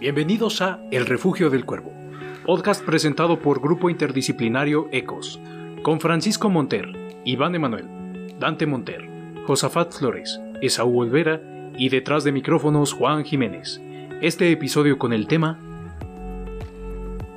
Bienvenidos 0.00 0.62
a 0.62 0.78
El 0.92 1.06
Refugio 1.06 1.50
del 1.50 1.64
Cuervo, 1.64 1.90
podcast 2.46 2.84
presentado 2.86 3.40
por 3.40 3.60
Grupo 3.60 3.90
Interdisciplinario 3.90 4.86
ECOS, 4.92 5.40
con 5.82 5.98
Francisco 5.98 6.48
Monter, 6.48 6.86
Iván 7.24 7.56
Emanuel, 7.56 7.88
Dante 8.38 8.64
Monter, 8.64 9.10
Josafat 9.44 9.90
Flores, 9.90 10.40
Esaú 10.62 11.00
Olvera 11.00 11.40
y 11.76 11.88
detrás 11.88 12.22
de 12.22 12.30
micrófonos 12.30 12.92
Juan 12.92 13.24
Jiménez. 13.24 13.82
Este 14.22 14.52
episodio 14.52 14.98
con 14.98 15.12
el 15.12 15.26
tema... 15.26 15.58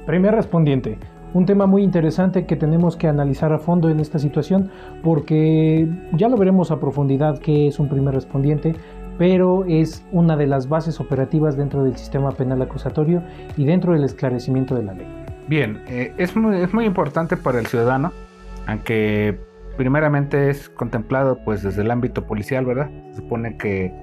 Primer 0.06 0.36
respondiente, 0.36 1.00
un 1.34 1.48
tema 1.48 1.66
muy 1.66 1.82
interesante 1.82 2.46
que 2.46 2.58
tenemos 2.58 2.96
que 2.96 3.08
analizar 3.08 3.54
a 3.54 3.58
fondo 3.58 3.90
en 3.90 4.00
esta 4.00 4.20
situación 4.20 4.70
porque 5.02 5.88
ya 6.14 6.30
lo 6.30 6.38
veremos 6.38 6.70
a 6.70 6.80
profundidad 6.80 7.40
qué 7.40 7.68
es 7.68 7.80
un 7.80 7.90
primer 7.90 8.14
respondiente, 8.14 8.76
pero 9.22 9.66
es 9.68 10.04
una 10.12 10.36
de 10.36 10.48
las 10.48 10.68
bases 10.68 11.00
operativas 11.00 11.56
dentro 11.56 11.84
del 11.84 11.96
sistema 11.96 12.32
penal 12.32 12.60
acusatorio 12.60 13.22
y 13.56 13.66
dentro 13.66 13.94
del 13.94 14.04
esclarecimiento 14.04 14.74
de 14.74 14.82
la 14.82 14.94
ley. 14.96 15.06
Bien, 15.48 15.80
eh, 15.88 16.12
es, 16.18 16.36
muy, 16.36 16.60
es 16.60 16.74
muy 16.74 16.86
importante 16.86 17.38
para 17.38 17.60
el 17.60 17.68
ciudadano, 17.68 18.14
aunque 18.66 19.38
primeramente 19.78 20.50
es 20.50 20.70
contemplado 20.70 21.38
pues 21.46 21.62
desde 21.62 21.84
el 21.84 21.92
ámbito 21.92 22.26
policial, 22.26 22.66
¿verdad? 22.66 22.90
Se 23.12 23.18
supone 23.18 23.58
que 23.58 23.94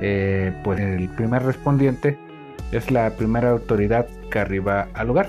eh, 0.00 0.58
pues 0.64 0.80
el 0.80 1.10
primer 1.10 1.42
respondiente 1.42 2.16
es 2.72 2.90
la 2.90 3.10
primera 3.10 3.50
autoridad 3.50 4.06
que 4.30 4.38
arriba 4.38 4.88
al 4.94 5.08
lugar. 5.08 5.28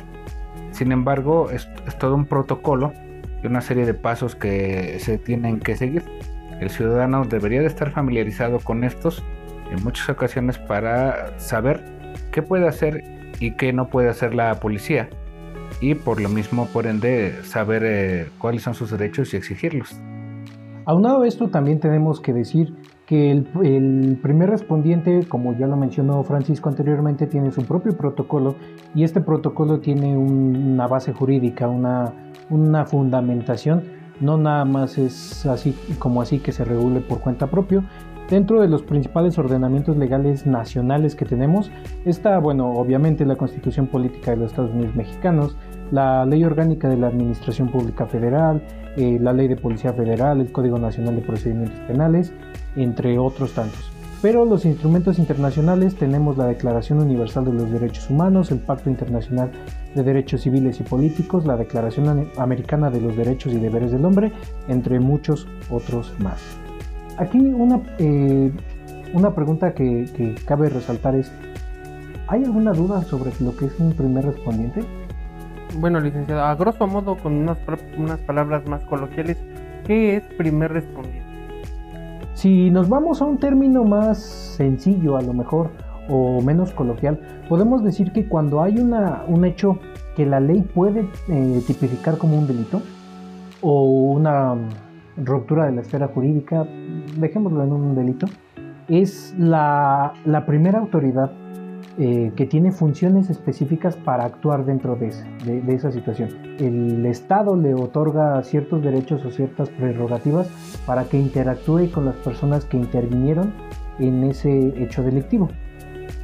Sin 0.72 0.94
embargo, 0.94 1.50
es, 1.52 1.68
es 1.86 1.98
todo 1.98 2.16
un 2.16 2.26
protocolo 2.26 2.94
y 3.44 3.48
una 3.48 3.60
serie 3.60 3.86
de 3.86 3.96
pasos 3.96 4.34
que 4.34 4.96
se 5.00 5.18
tienen 5.18 5.60
que 5.60 5.76
seguir. 5.76 6.04
El 6.62 6.70
ciudadano 6.70 7.26
debería 7.26 7.60
de 7.60 7.68
estar 7.68 7.92
familiarizado 7.92 8.60
con 8.60 8.86
estos 8.86 9.22
en 9.72 9.84
muchas 9.84 10.10
ocasiones 10.10 10.58
para 10.58 11.40
saber 11.40 11.84
qué 12.32 12.42
puede 12.42 12.68
hacer 12.68 13.04
y 13.40 13.52
qué 13.52 13.74
no 13.74 13.90
puede 13.90 14.10
hacer 14.10 14.34
la 14.36 14.60
policía 14.60 15.10
y 15.82 15.96
por 15.96 16.22
lo 16.22 16.30
mismo, 16.30 16.68
por 16.68 16.88
ende, 16.88 17.44
saber 17.44 17.84
eh, 17.86 18.28
cuáles 18.38 18.64
son 18.64 18.74
sus 18.76 18.92
derechos 18.92 19.34
y 19.34 19.38
exigirlos. 19.38 20.00
Aunado 20.86 21.24
a 21.24 21.28
esto, 21.28 21.50
también 21.50 21.80
tenemos 21.80 22.22
que 22.22 22.32
decir 22.32 22.76
que 23.06 23.32
el, 23.32 24.20
primer 24.22 24.50
respondiente, 24.50 25.26
como 25.28 25.58
ya 25.58 25.68
lo 25.68 25.76
mencionó 25.76 26.24
Francisco 26.24 26.70
anteriormente, 26.70 27.28
tiene 27.28 27.52
su 27.52 27.64
propio 27.64 27.98
protocolo 27.98 28.56
y 28.94 29.04
este 29.04 29.22
protocolo 29.22 29.80
tiene 29.80 30.16
una 30.18 30.88
base 30.88 31.14
jurídica, 31.14 31.68
una, 31.68 32.14
una 32.50 32.86
fundamentación 32.86 34.06
no 34.20 34.38
nada 34.38 34.64
más 34.64 34.98
es 34.98 35.46
así 35.46 35.76
como 36.00 36.22
así 36.22 36.40
que 36.40 36.52
se 36.52 36.64
regule 36.64 37.02
por 37.02 37.20
cuenta 37.20 37.48
propio. 37.48 37.84
Dentro 38.30 38.60
de 38.60 38.68
los 38.68 38.82
principales 38.82 39.38
ordenamientos 39.38 39.98
legales 39.98 40.48
nacionales 40.48 41.16
que 41.16 41.26
tenemos 41.26 41.70
está, 42.06 42.40
bueno, 42.40 42.72
obviamente 42.72 43.24
la 43.24 43.36
Constitución 43.36 43.86
Política 43.86 44.32
de 44.32 44.38
los 44.38 44.50
Estados 44.50 44.72
Unidos 44.72 44.96
Mexicanos, 44.96 45.56
la 45.92 46.26
Ley 46.26 46.44
Orgánica 46.44 46.90
de 46.90 46.98
la 46.98 47.08
Administración 47.08 47.70
Pública 47.70 48.08
Federal, 48.08 48.64
eh, 48.98 49.20
la 49.22 49.32
Ley 49.32 49.48
de 49.48 49.58
Policía 49.58 49.94
Federal, 49.94 50.42
el 50.42 50.52
Código 50.52 50.80
Nacional 50.80 51.16
de 51.16 51.22
Procedimientos 51.22 51.80
Penales, 51.82 52.34
entre 52.76 53.20
otros 53.20 53.54
tantos. 53.54 53.92
Pero 54.24 54.44
los 54.44 54.66
instrumentos 54.66 55.20
internacionales 55.20 55.94
tenemos 55.94 56.36
la 56.36 56.48
Declaración 56.48 57.04
Universal 57.04 57.46
de 57.46 57.54
los 57.54 57.70
Derechos 57.70 58.10
Humanos, 58.10 58.50
el 58.50 58.58
Pacto 58.58 58.90
Internacional 58.90 59.52
de 59.94 60.02
Derechos 60.02 60.42
Civiles 60.42 60.80
y 60.80 60.84
Políticos, 60.84 61.46
la 61.46 61.58
Declaración 61.58 62.28
Americana 62.38 62.90
de 62.90 63.02
los 63.02 63.16
Derechos 63.16 63.54
y 63.54 63.60
Deberes 63.60 63.92
del 63.92 64.04
Hombre, 64.04 64.32
entre 64.68 65.00
muchos 65.00 65.48
otros 65.70 66.12
más. 66.18 66.65
Aquí 67.18 67.38
una, 67.40 67.82
eh, 67.98 68.52
una 69.14 69.34
pregunta 69.34 69.74
que, 69.74 70.36
cabe 70.46 70.70
resaltar 70.70 71.16
es, 71.16 71.32
¿hay 72.28 72.44
alguna 72.44 72.74
duda 72.74 73.04
sobre 73.04 73.32
lo 73.40 73.56
que 73.56 73.66
es 73.66 73.80
un 73.80 73.94
primer 73.94 74.26
respondiente? 74.26 74.84
Bueno, 75.80 76.00
licenciado, 76.00 76.44
a 76.44 76.56
grosso 76.56 76.88
modo, 76.88 77.18
con 77.18 77.34
unas, 77.34 77.58
unas 77.98 78.20
palabras 78.20 78.68
más 78.68 78.84
coloquiales, 78.86 79.38
¿qué 79.86 80.18
es 80.18 80.24
primer 80.38 80.74
respondiente? 80.74 81.24
Si 82.34 82.70
nos 82.70 82.90
vamos 82.90 83.22
a 83.22 83.26
un 83.26 83.38
término 83.38 83.86
más 83.86 84.22
sencillo 84.22 85.16
a 85.16 85.22
lo 85.22 85.34
mejor 85.34 85.72
o 86.10 86.42
menos 86.42 86.72
coloquial, 86.72 87.20
podemos 87.48 87.84
decir 87.84 88.12
que 88.12 88.28
cuando 88.28 88.62
hay 88.62 88.78
una, 88.78 89.24
un 89.28 89.46
hecho 89.46 89.80
que 90.18 90.26
la 90.26 90.42
ley 90.42 90.62
puede 90.62 91.10
eh, 91.30 91.62
tipificar 91.66 92.18
como 92.18 92.38
un 92.38 92.46
delito 92.46 92.82
o 93.62 94.12
una 94.12 94.56
ruptura 95.18 95.66
de 95.66 95.72
la 95.74 95.82
esfera 95.82 96.08
jurídica, 96.08 96.68
dejémoslo 97.18 97.64
en 97.64 97.72
un 97.72 97.96
delito, 97.96 98.28
es 98.88 99.34
la, 99.38 100.14
la 100.26 100.46
primera 100.46 100.80
autoridad 100.80 101.32
eh, 101.98 102.34
que 102.36 102.46
tiene 102.46 102.74
funciones 102.74 103.30
específicas 103.30 103.96
para 103.96 104.26
actuar 104.26 104.66
dentro 104.66 104.98
de, 104.98 105.14
de, 105.46 105.74
esa 105.74 105.94
situación. 105.94 106.30
El 106.60 107.06
Estado 107.06 107.56
le 107.56 107.74
otorga 107.74 108.44
ciertos 108.44 108.84
derechos 108.84 109.24
o 109.24 109.32
ciertas 109.32 109.70
prerrogativas 109.70 110.50
para 110.86 111.06
que 111.06 111.18
interactúe 111.18 111.90
con 111.92 112.04
las 112.04 112.16
personas 112.18 112.66
que 112.66 112.76
intervinieron 112.76 113.54
en 114.00 114.26
ese 114.26 114.74
hecho 114.76 115.04
delictivo. 115.04 115.50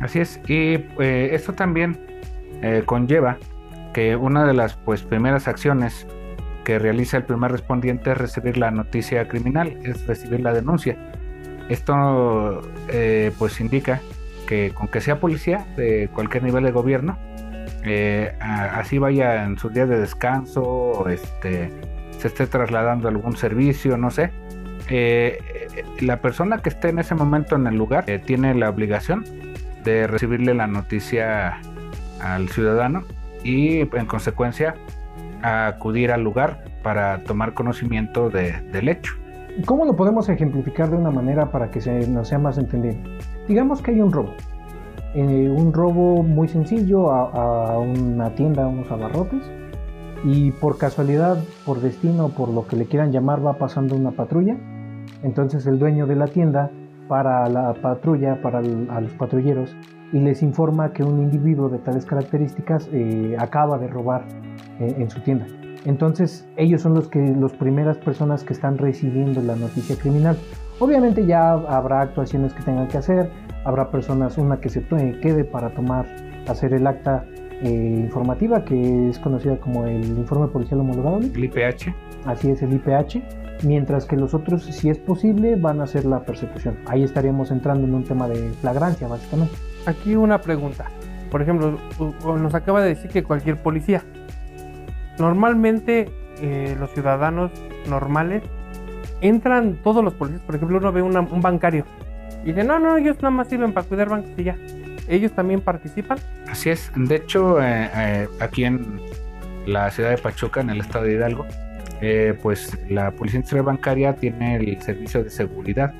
Así 0.01 0.19
es, 0.19 0.41
y 0.49 0.73
eh, 0.99 1.29
esto 1.31 1.53
también 1.53 1.97
eh, 2.61 2.83
conlleva 2.85 3.37
que 3.93 4.17
una 4.17 4.45
de 4.45 4.53
las 4.53 4.75
pues, 4.75 5.03
primeras 5.03 5.47
acciones 5.47 6.05
que 6.63 6.79
realiza 6.79 7.17
el 7.17 7.23
primer 7.23 7.51
respondiente 7.51 8.11
es 8.11 8.17
recibir 8.17 8.57
la 8.57 8.71
noticia 8.71 9.27
criminal, 9.27 9.77
es 9.83 10.05
recibir 10.07 10.41
la 10.41 10.53
denuncia. 10.53 10.97
Esto 11.69 12.61
pues 13.37 13.59
indica 13.61 14.01
con 14.73 14.87
que 14.89 14.99
sea 14.99 15.19
policía 15.19 15.65
de 15.77 16.09
cualquier 16.13 16.43
nivel 16.43 16.65
de 16.65 16.71
gobierno, 16.71 17.17
eh, 17.83 18.33
así 18.39 18.97
vaya 18.97 19.43
en 19.45 19.57
sus 19.57 19.73
días 19.73 19.89
de 19.89 19.99
descanso, 19.99 21.07
este, 21.09 21.71
se 22.17 22.27
esté 22.27 22.45
trasladando 22.47 23.07
algún 23.07 23.35
servicio, 23.35 23.97
no 23.97 24.11
sé, 24.11 24.31
eh, 24.89 25.39
la 25.99 26.21
persona 26.21 26.59
que 26.59 26.69
esté 26.69 26.89
en 26.89 26.99
ese 26.99 27.15
momento 27.15 27.55
en 27.55 27.67
el 27.67 27.75
lugar 27.75 28.03
eh, 28.07 28.19
tiene 28.19 28.53
la 28.53 28.69
obligación 28.69 29.25
de 29.83 30.05
recibirle 30.05 30.53
la 30.53 30.67
noticia 30.67 31.59
al 32.19 32.49
ciudadano 32.49 33.03
y 33.43 33.79
en 33.79 34.05
consecuencia 34.05 34.75
acudir 35.43 36.11
al 36.11 36.23
lugar 36.23 36.63
para 36.83 37.23
tomar 37.23 37.53
conocimiento 37.53 38.29
del 38.29 38.89
hecho. 38.89 39.13
¿Cómo 39.65 39.85
lo 39.85 39.95
podemos 39.95 40.29
ejemplificar 40.29 40.89
de 40.89 40.97
una 40.97 41.11
manera 41.11 41.51
para 41.51 41.69
que 41.69 41.81
se 41.81 42.07
nos 42.07 42.29
sea 42.29 42.39
más 42.39 42.57
entendido? 42.57 42.95
Digamos 43.47 43.81
que 43.81 43.91
hay 43.91 44.01
un 44.01 44.11
robo. 44.11 44.33
Eh, 45.13 45.49
un 45.49 45.73
robo 45.73 46.23
muy 46.23 46.47
sencillo 46.47 47.11
a, 47.11 47.77
una 47.77 48.33
tienda, 48.35 48.63
a 48.63 48.67
unos 48.67 48.89
abarrotes. 48.89 49.43
Y 50.23 50.51
por 50.51 50.77
casualidad, 50.77 51.37
por 51.65 51.81
destino, 51.81 52.29
por 52.29 52.49
lo 52.49 52.65
que 52.65 52.75
le 52.75 52.85
quieran 52.85 53.11
llamar, 53.11 53.45
va 53.45 53.53
pasando 53.53 53.95
una 53.95 54.11
patrulla. 54.11 54.55
Entonces 55.23 55.67
el 55.67 55.79
dueño 55.79 56.07
de 56.07 56.15
la 56.15 56.27
tienda 56.27 56.71
para 57.07 57.49
la 57.49 57.73
patrulla, 57.73 58.41
para 58.41 58.59
a 58.59 59.01
los 59.01 59.11
patrulleros, 59.13 59.75
y 60.13 60.19
les 60.19 60.41
informa 60.43 60.93
que 60.93 61.03
un 61.03 61.19
individuo 61.19 61.69
de 61.69 61.79
tales 61.79 62.05
características 62.05 62.87
eh, 62.93 63.35
acaba 63.37 63.77
de 63.77 63.87
robar 63.87 64.23
eh, 64.79 64.95
en 64.97 65.09
su 65.09 65.19
tienda. 65.21 65.47
Entonces 65.85 66.47
ellos 66.57 66.81
son 66.81 66.93
los 66.93 67.07
que 67.07 67.19
las 67.19 67.53
primeras 67.53 67.97
personas 67.97 68.43
que 68.43 68.53
están 68.53 68.77
recibiendo 68.77 69.41
la 69.41 69.55
noticia 69.55 69.95
criminal. 69.95 70.37
Obviamente 70.79 71.25
ya 71.25 71.53
habrá 71.53 72.01
actuaciones 72.01 72.53
que 72.53 72.63
tengan 72.63 72.87
que 72.87 72.97
hacer, 72.97 73.29
habrá 73.65 73.89
personas, 73.91 74.37
una 74.37 74.59
que 74.59 74.69
se 74.69 74.83
quede 74.83 75.43
para 75.43 75.69
tomar, 75.71 76.05
hacer 76.47 76.73
el 76.73 76.87
acta 76.87 77.25
eh, 77.63 78.01
informativa 78.05 78.65
que 78.65 79.09
es 79.09 79.19
conocida 79.19 79.57
como 79.57 79.85
el 79.85 80.03
informe 80.03 80.47
policial 80.47 80.79
homologado. 80.79 81.19
El 81.19 81.43
IPH. 81.43 81.93
Así 82.25 82.49
es, 82.49 82.61
el 82.61 82.73
IPH. 82.73 83.21
Mientras 83.63 84.05
que 84.05 84.15
los 84.15 84.33
otros, 84.33 84.63
si 84.63 84.89
es 84.89 84.97
posible, 84.97 85.55
van 85.55 85.81
a 85.81 85.83
hacer 85.83 86.05
la 86.05 86.21
persecución. 86.21 86.77
Ahí 86.87 87.03
estaríamos 87.03 87.51
entrando 87.51 87.85
en 87.85 87.93
un 87.93 88.03
tema 88.03 88.27
de 88.27 88.49
flagrancia, 88.61 89.07
básicamente. 89.07 89.53
Aquí 89.85 90.15
una 90.15 90.41
pregunta. 90.41 90.89
Por 91.29 91.43
ejemplo, 91.43 91.77
nos 92.25 92.55
acaba 92.55 92.81
de 92.81 92.89
decir 92.89 93.11
que 93.11 93.23
cualquier 93.23 93.61
policía. 93.61 94.03
Normalmente 95.21 96.09
eh, 96.41 96.75
los 96.79 96.89
ciudadanos 96.91 97.51
normales 97.87 98.41
entran 99.21 99.77
todos 99.83 100.03
los 100.03 100.15
policías, 100.15 100.41
por 100.41 100.55
ejemplo, 100.55 100.79
uno 100.79 100.91
ve 100.91 101.01
un 101.03 101.41
bancario 101.41 101.85
y 102.43 102.47
dice, 102.47 102.63
no, 102.63 102.79
no, 102.79 102.97
ellos 102.97 103.17
nada 103.17 103.29
más 103.29 103.47
sirven 103.47 103.71
para 103.71 103.87
cuidar 103.87 104.09
bancos 104.09 104.31
y 104.37 104.43
ya. 104.43 104.57
¿Ellos 105.07 105.31
también 105.33 105.61
participan? 105.61 106.17
Así 106.49 106.69
es, 106.69 106.91
de 106.95 107.15
hecho, 107.15 107.61
eh, 107.61 107.89
eh, 107.95 108.27
aquí 108.39 108.63
en 108.63 108.99
la 109.65 109.91
ciudad 109.91 110.09
de 110.09 110.17
Pachuca, 110.17 110.61
en 110.61 110.71
el 110.71 110.79
estado 110.79 111.05
de 111.05 111.13
Hidalgo, 111.13 111.45
eh, 112.01 112.35
pues 112.41 112.77
la 112.89 113.11
Policía 113.11 113.37
Industrial 113.37 113.63
Bancaria 113.63 114.15
tiene 114.15 114.55
el 114.55 114.81
servicio 114.81 115.23
de 115.23 115.29
seguridad 115.29 115.93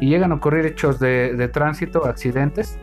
y 0.00 0.08
llegan 0.08 0.32
a 0.32 0.34
ocurrir 0.34 0.66
hechos 0.66 1.00
de, 1.00 1.34
de 1.34 1.48
tránsito, 1.48 2.04
accidentes, 2.04 2.78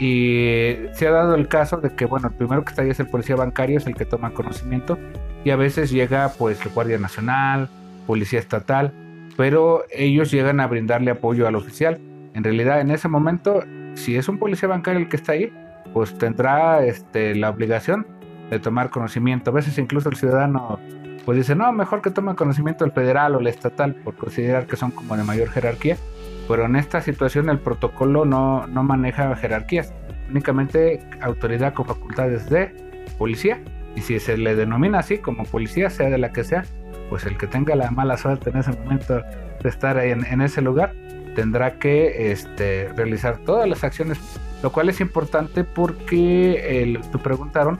y 0.00 0.76
se 0.94 1.06
ha 1.06 1.10
dado 1.10 1.34
el 1.34 1.46
caso 1.46 1.76
de 1.76 1.94
que, 1.94 2.06
bueno, 2.06 2.28
el 2.28 2.34
primero 2.34 2.64
que 2.64 2.70
está 2.70 2.82
ahí 2.82 2.90
es 2.90 2.98
el 3.00 3.06
policía 3.06 3.36
bancario, 3.36 3.76
es 3.76 3.86
el 3.86 3.94
que 3.94 4.06
toma 4.06 4.30
conocimiento, 4.30 4.98
y 5.44 5.50
a 5.50 5.56
veces 5.56 5.90
llega 5.90 6.32
pues 6.38 6.64
el 6.64 6.72
Guardia 6.72 6.98
Nacional, 6.98 7.68
Policía 8.06 8.38
Estatal, 8.38 8.92
pero 9.36 9.84
ellos 9.90 10.30
llegan 10.30 10.58
a 10.60 10.66
brindarle 10.66 11.10
apoyo 11.10 11.46
al 11.46 11.54
oficial. 11.54 12.00
En 12.34 12.42
realidad, 12.44 12.80
en 12.80 12.90
ese 12.90 13.08
momento, 13.08 13.62
si 13.94 14.16
es 14.16 14.28
un 14.28 14.38
policía 14.38 14.68
bancario 14.68 15.00
el 15.00 15.08
que 15.08 15.16
está 15.16 15.32
ahí, 15.32 15.52
pues 15.92 16.16
tendrá 16.16 16.84
este, 16.84 17.34
la 17.34 17.50
obligación 17.50 18.06
de 18.50 18.58
tomar 18.58 18.90
conocimiento. 18.90 19.50
A 19.50 19.54
veces 19.54 19.76
incluso 19.78 20.08
el 20.08 20.16
ciudadano 20.16 20.78
pues 21.24 21.36
dice, 21.36 21.54
no, 21.54 21.70
mejor 21.72 22.00
que 22.00 22.10
tome 22.10 22.34
conocimiento 22.34 22.84
el 22.84 22.92
federal 22.92 23.34
o 23.36 23.40
el 23.40 23.46
estatal 23.46 23.94
por 23.94 24.16
considerar 24.16 24.66
que 24.66 24.76
son 24.76 24.90
como 24.90 25.16
de 25.16 25.24
mayor 25.24 25.48
jerarquía. 25.50 25.96
Pero 26.50 26.66
en 26.66 26.74
esta 26.74 27.00
situación 27.00 27.48
el 27.48 27.60
protocolo 27.60 28.24
no, 28.24 28.66
no 28.66 28.82
maneja 28.82 29.36
jerarquías, 29.36 29.94
únicamente 30.28 31.00
autoridad 31.20 31.74
con 31.74 31.86
facultades 31.86 32.50
de 32.50 32.74
policía. 33.18 33.60
Y 33.94 34.00
si 34.00 34.18
se 34.18 34.36
le 34.36 34.56
denomina 34.56 34.98
así 34.98 35.18
como 35.18 35.44
policía, 35.44 35.90
sea 35.90 36.10
de 36.10 36.18
la 36.18 36.32
que 36.32 36.42
sea, 36.42 36.64
pues 37.08 37.24
el 37.24 37.38
que 37.38 37.46
tenga 37.46 37.76
la 37.76 37.92
mala 37.92 38.16
suerte 38.16 38.50
en 38.50 38.56
ese 38.56 38.72
momento 38.72 39.22
de 39.62 39.68
estar 39.68 39.96
ahí 39.96 40.10
en, 40.10 40.40
ese 40.40 40.60
lugar, 40.60 40.92
tendrá 41.36 41.78
que 41.78 42.32
este, 42.32 42.88
realizar 42.96 43.38
todas 43.38 43.68
las 43.68 43.84
acciones, 43.84 44.18
lo 44.60 44.72
cual 44.72 44.88
es 44.88 45.00
importante 45.00 45.62
porque 45.62 46.98
te 47.12 47.18
preguntaron 47.18 47.78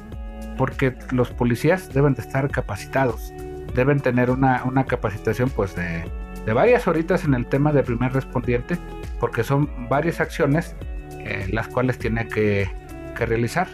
porque 0.56 0.94
los 1.10 1.30
policías 1.32 1.92
deben 1.92 2.14
de 2.14 2.22
estar 2.22 2.48
capacitados, 2.50 3.32
deben 3.74 3.98
tener 3.98 4.30
una, 4.30 4.62
una 4.62 4.84
capacitación 4.84 5.50
pues 5.50 5.74
de, 5.74 6.04
de, 6.50 6.54
varias 6.54 6.86
horitas 6.88 7.24
en 7.24 7.34
el 7.34 7.46
tema 7.46 7.72
de 7.72 7.82
primer 7.82 8.12
respondiente, 8.12 8.78
porque 9.18 9.44
son 9.44 9.88
varias 9.88 10.20
acciones 10.20 10.74
eh, 11.20 11.46
las 11.52 11.68
cuales 11.68 11.98
tiene 11.98 12.28
que, 12.28 12.68
que, 13.16 13.26
realizar. 13.26 13.68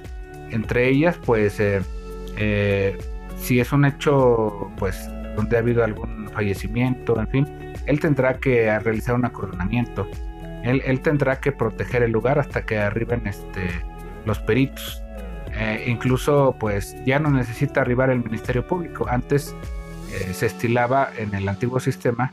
Entre 0.50 0.88
ellas 0.88 1.18
pues 1.24 1.58
eh, 1.60 1.80
eh, 2.36 2.98
si 3.38 3.60
es 3.60 3.72
un 3.72 3.84
hecho 3.84 4.70
pues 4.78 5.10
donde 5.36 5.56
ha 5.56 5.60
habido 5.60 5.84
algún 5.84 6.28
fallecimiento, 6.30 7.18
en 7.20 7.28
fin, 7.28 7.46
él 7.86 8.00
tendrá 8.00 8.38
que 8.38 8.78
realizar 8.78 9.14
un 9.14 9.24
acordonamiento. 9.24 10.06
Él, 10.64 10.82
él 10.84 11.00
tendrá 11.00 11.40
que 11.40 11.52
proteger 11.52 12.02
el 12.02 12.10
lugar 12.10 12.38
hasta 12.38 12.64
que 12.64 12.78
arriben 12.78 13.26
este, 13.26 13.68
los 14.24 14.38
peritos. 14.40 15.02
Eh, 15.58 15.84
incluso 15.86 16.54
pues 16.60 16.96
ya 17.06 17.18
no 17.18 17.30
necesita 17.30 17.80
arribar 17.80 18.10
el 18.10 18.22
Ministerio 18.22 18.66
Público. 18.66 19.06
Antes 19.08 19.54
eh, 20.12 20.34
se 20.34 20.46
estilaba 20.46 21.10
en 21.16 21.34
el 21.34 21.48
antiguo 21.48 21.80
sistema 21.80 22.32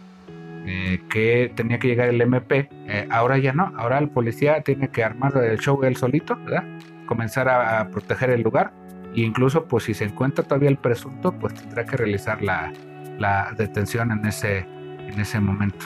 eh, 0.65 1.01
que 1.09 1.51
tenía 1.55 1.79
que 1.79 1.87
llegar 1.87 2.09
el 2.09 2.21
MP. 2.21 2.69
ahora 3.09 3.37
ya 3.37 3.53
no. 3.53 3.73
Ahora 3.77 3.97
el 3.97 4.09
policía 4.09 4.61
tiene 4.61 4.89
que 4.89 5.03
armar 5.03 5.35
el 5.37 5.59
show 5.59 5.83
él 5.83 5.95
solito, 5.95 6.35
¿verdad? 6.37 6.63
Comenzar 7.05 7.49
a, 7.49 7.87
proteger 7.89 8.29
el 8.29 8.41
lugar. 8.41 8.73
E 9.15 9.21
incluso 9.21 9.65
pues 9.65 9.83
si 9.83 9.93
se 9.93 10.05
encuentra 10.05 10.43
todavía 10.43 10.69
el 10.69 10.77
presunto, 10.77 11.31
pues 11.33 11.53
tendrá 11.53 11.85
que 11.85 11.97
realizar 11.97 12.41
la, 12.41 12.71
la 13.19 13.53
detención 13.57 14.11
en 14.11 14.25
ese, 14.25 14.59
en 14.59 15.19
ese 15.19 15.39
momento. 15.39 15.85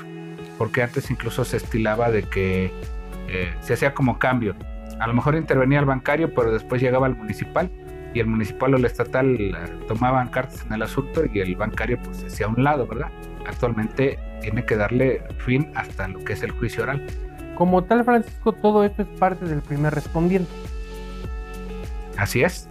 Porque 0.57 0.81
antes 0.81 1.11
incluso 1.11 1.45
se 1.45 1.57
estilaba 1.57 2.09
de 2.09 2.23
que 2.23 2.71
eh, 3.27 3.53
se 3.59 3.73
hacía 3.73 3.93
como 3.93 4.19
cambio. 4.19 4.55
A 4.99 5.07
lo 5.07 5.13
mejor 5.13 5.35
intervenía 5.35 5.79
el 5.79 5.85
bancario, 5.85 6.33
pero 6.33 6.51
después 6.51 6.81
llegaba 6.81 7.07
el 7.07 7.15
municipal 7.15 7.69
y 8.13 8.19
el 8.19 8.27
municipal 8.27 8.73
o 8.73 8.77
el 8.77 8.85
estatal 8.85 9.35
eh, 9.39 9.53
tomaban 9.87 10.29
cartas 10.29 10.65
en 10.65 10.73
el 10.73 10.81
asunto 10.81 11.23
y 11.31 11.39
el 11.39 11.55
bancario 11.55 11.99
pues 12.03 12.17
se 12.17 12.27
hacía 12.27 12.45
a 12.47 12.49
un 12.49 12.63
lado, 12.63 12.87
¿verdad? 12.87 13.11
Actualmente 13.45 14.17
tiene 14.41 14.65
que 14.65 14.75
darle 14.75 15.21
fin 15.39 15.71
hasta 15.75 16.07
lo 16.07 16.23
que 16.23 16.33
es 16.33 16.43
el 16.43 16.51
juicio 16.51 16.83
oral. 16.83 17.05
Como 17.55 17.83
tal, 17.83 18.03
Francisco, 18.03 18.53
todo 18.53 18.83
esto 18.83 19.01
es 19.01 19.07
parte 19.19 19.45
del 19.45 19.61
primer 19.61 19.93
respondiente. 19.93 20.51
Así 22.17 22.43
es. 22.43 22.67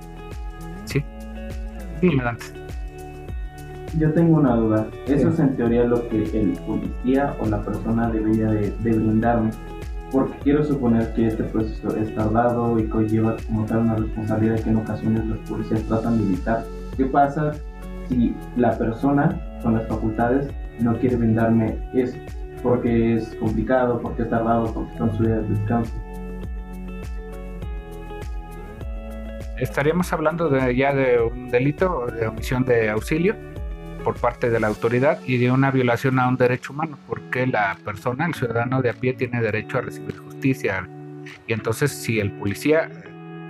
Sí. 0.84 1.04
Dime, 2.00 2.22
Dante. 2.22 2.46
Yo 3.98 4.12
tengo 4.12 4.36
una 4.36 4.54
duda. 4.56 4.86
Eso 5.06 5.30
es 5.30 5.38
en 5.38 5.56
teoría 5.56 5.84
lo 5.84 6.08
que 6.08 6.22
el 6.22 6.52
policía 6.66 7.34
o 7.40 7.46
la 7.46 7.62
persona 7.62 8.10
debería 8.10 8.48
de, 8.48 8.70
brindarme. 8.80 9.50
Porque 10.12 10.36
quiero 10.44 10.64
suponer 10.64 11.12
que 11.14 11.28
este 11.28 11.44
proceso 11.44 11.96
es 11.96 12.14
tardado 12.14 12.78
y 12.78 12.84
conlleva 12.86 13.36
como 13.46 13.64
tal 13.64 13.78
una 13.78 13.96
responsabilidad 13.96 14.60
que 14.60 14.70
en 14.70 14.76
ocasiones 14.76 15.24
los 15.24 15.38
policías 15.48 15.82
tratan 15.84 16.18
de 16.18 16.24
evitar. 16.24 16.64
¿Qué 16.96 17.06
pasa 17.06 17.52
si 18.08 18.34
la 18.56 18.76
persona 18.78 19.40
con 19.62 19.74
las 19.74 19.88
facultades 19.88 20.48
no 20.80 20.98
quiere 20.98 21.16
brindarme 21.16 21.78
eso? 21.94 22.16
Porque 22.62 23.14
es 23.16 23.34
complicado, 23.36 24.00
porque 24.00 24.22
es 24.22 24.30
tardado, 24.30 24.72
porque 24.72 24.92
están 24.92 25.16
su 25.16 25.22
de 25.22 25.42
descanso. 25.42 25.92
estaríamos 29.58 30.12
hablando 30.12 30.48
de, 30.48 30.76
ya 30.76 30.94
de 30.94 31.20
un 31.20 31.48
delito 31.48 32.06
de 32.06 32.26
omisión 32.26 32.64
de 32.64 32.90
auxilio 32.90 33.34
por 34.04 34.16
parte 34.16 34.50
de 34.50 34.60
la 34.60 34.68
autoridad 34.68 35.18
y 35.26 35.38
de 35.38 35.50
una 35.50 35.70
violación 35.70 36.18
a 36.18 36.28
un 36.28 36.36
derecho 36.36 36.72
humano, 36.72 36.98
porque 37.08 37.46
la 37.46 37.76
persona, 37.84 38.26
el 38.26 38.34
ciudadano 38.34 38.80
de 38.80 38.90
a 38.90 38.92
pie, 38.92 39.14
tiene 39.14 39.40
derecho 39.40 39.78
a 39.78 39.80
recibir 39.80 40.16
justicia. 40.18 40.88
Y 41.46 41.52
entonces 41.52 41.90
si 41.90 42.20
el 42.20 42.30
policía 42.32 42.88